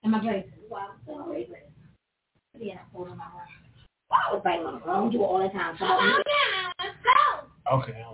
[0.05, 0.51] And my glasses.
[0.71, 1.69] Wow, still always glasses.
[2.59, 3.49] Yeah, hold on my arm.
[4.11, 5.11] Wow, I was biting on the phone.
[5.11, 5.77] do it all the time.
[5.79, 7.77] So oh, yeah, let's go.
[7.79, 8.05] Okay.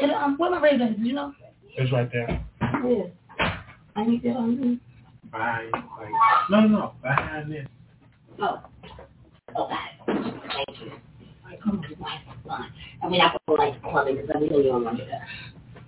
[0.00, 0.96] But, um, where my ray glasses?
[0.96, 1.34] Do you know?
[1.76, 2.44] It's right there.
[2.60, 3.58] Yeah.
[3.96, 4.80] I need to um.
[5.30, 5.68] Bye.
[6.50, 6.92] No, no, no.
[7.02, 7.66] Behind this.
[8.40, 8.62] Oh.
[9.58, 9.74] Okay.
[10.06, 10.92] Thank you.
[11.46, 12.72] I come to my fun.
[13.02, 15.10] And we're not going to like clubbing because I know you don't want to do
[15.10, 15.26] that.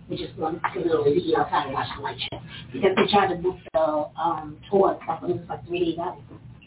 [0.08, 2.38] We just want to literally be outside and watch the light show.
[2.72, 6.18] Because they tried to book the um tour stuff, but it like three days out.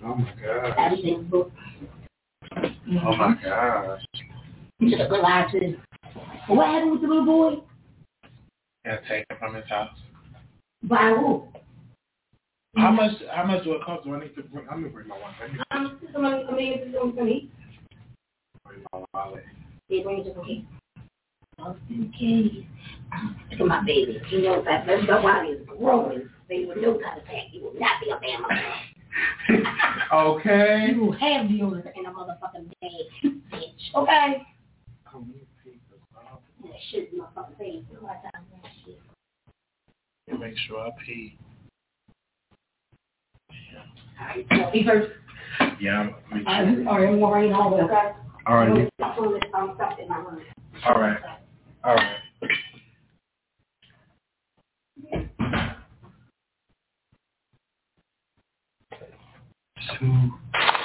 [0.04, 0.74] Oh my god.
[0.78, 1.56] Everything's booked.
[2.56, 2.98] Mm-hmm.
[3.08, 4.02] Oh my gosh.
[4.80, 5.80] You should have realized it.
[6.48, 7.62] What happened with the little boy?
[8.86, 9.98] Got taken from his house.
[10.84, 11.48] By who?
[12.78, 13.12] How much?
[13.34, 14.06] How much will it cost?
[14.06, 14.68] Do I need to bring?
[14.70, 15.34] I'm gonna bring my one.
[15.72, 17.52] Um, somebody, it's going to me.
[18.66, 19.44] Bring my wallet.
[19.90, 20.68] Yeah, bring it to me.
[21.60, 22.68] Austin K.
[23.52, 24.22] Look at my baby.
[24.28, 24.86] He knows that.
[24.86, 26.30] Why he's growing.
[26.50, 27.48] He will know how to pack.
[27.52, 28.56] He will not be a family.
[30.14, 30.88] okay.
[30.94, 33.96] You have the order in a motherfucking bag, bitch.
[33.96, 34.46] Okay.
[36.64, 37.84] That shit in my fucking face.
[40.40, 41.38] Make sure I pee.
[43.50, 43.84] Yeah.
[44.22, 45.12] All right, pee first.
[45.80, 46.88] Yeah, I'm.
[46.88, 48.12] All right, I'm going right home, okay?
[48.46, 48.90] All right.
[49.02, 49.44] All right.
[50.86, 51.18] All right.
[51.88, 51.96] Two.
[60.00, 60.77] total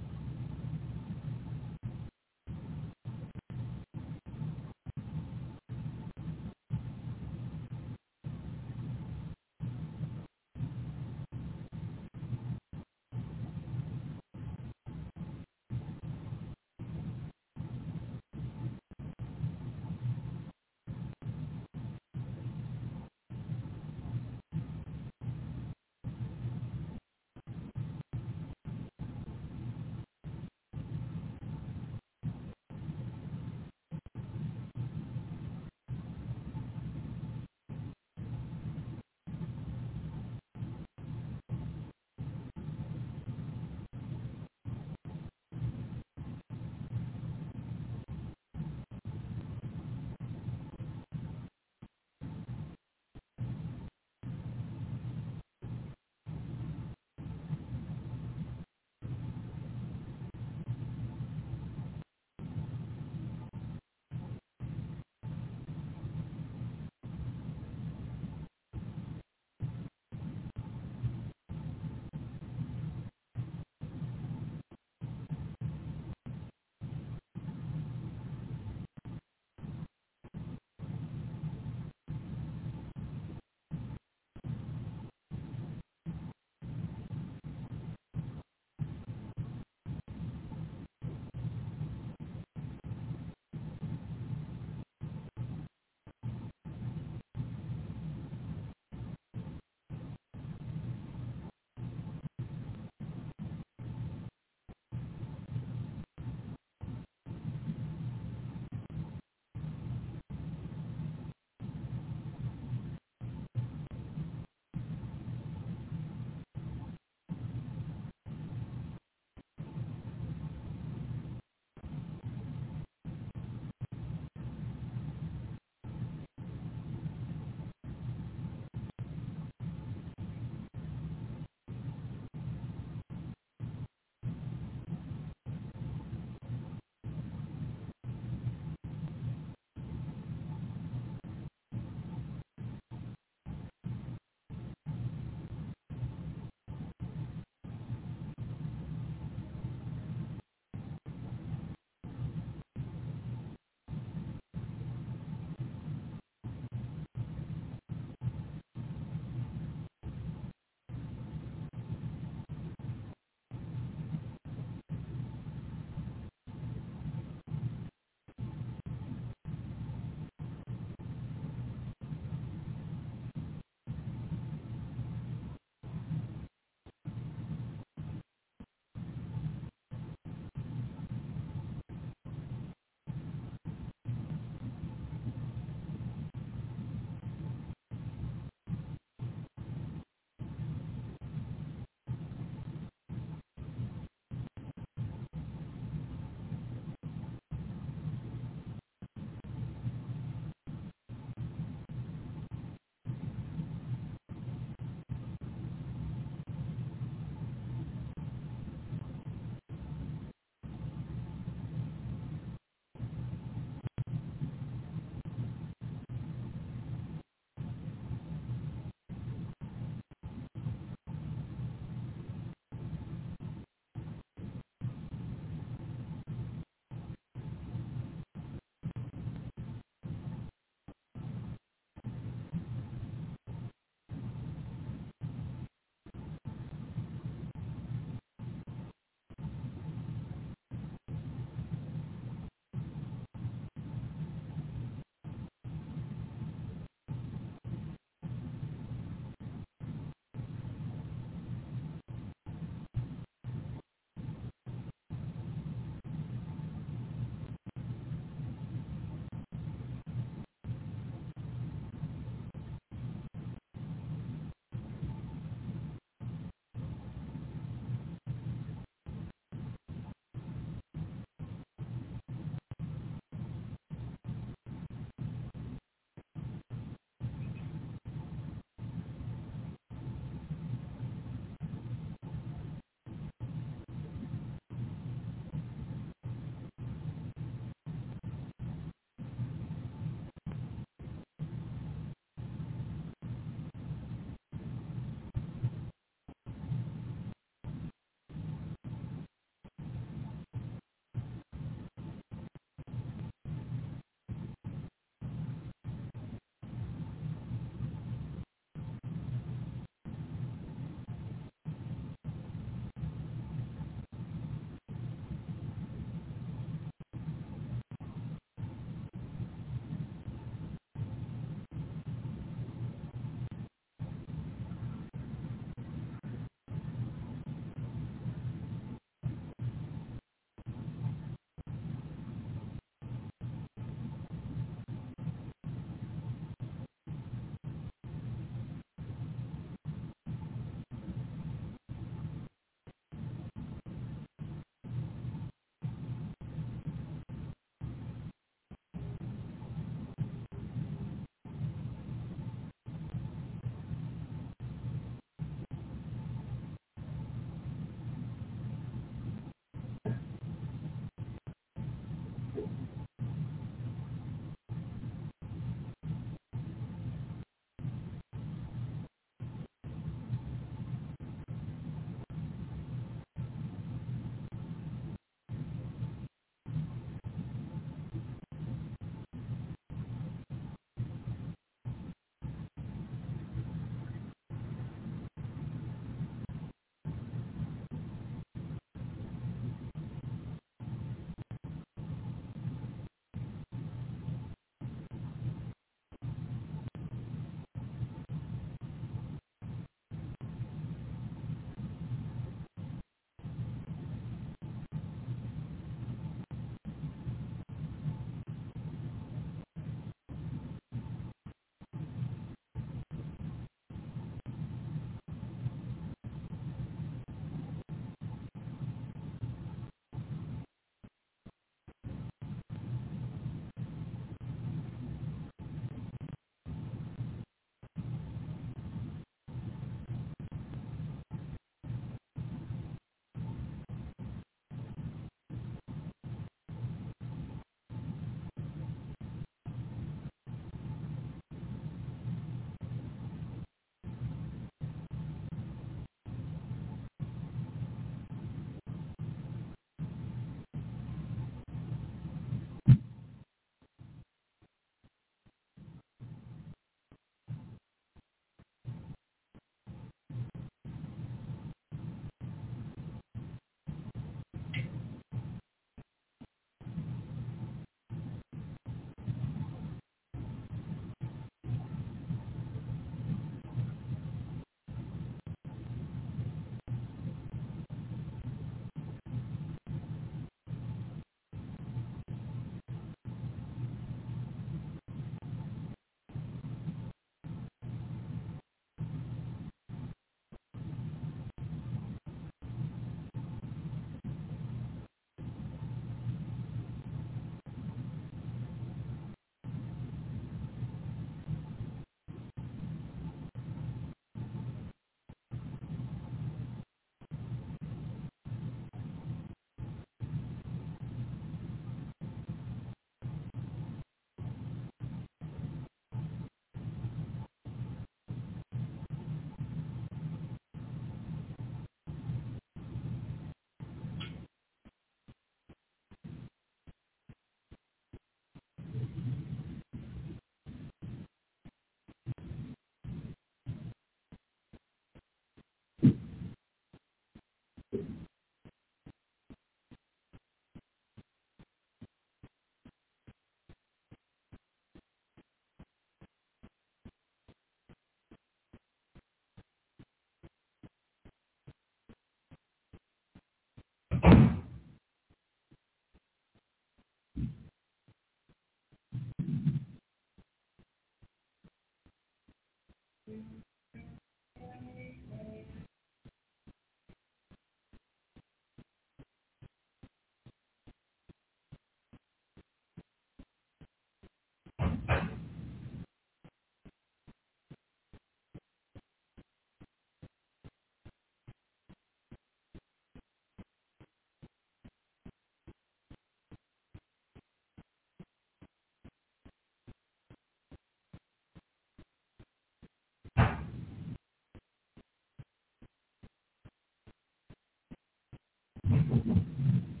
[599.31, 600.00] うん。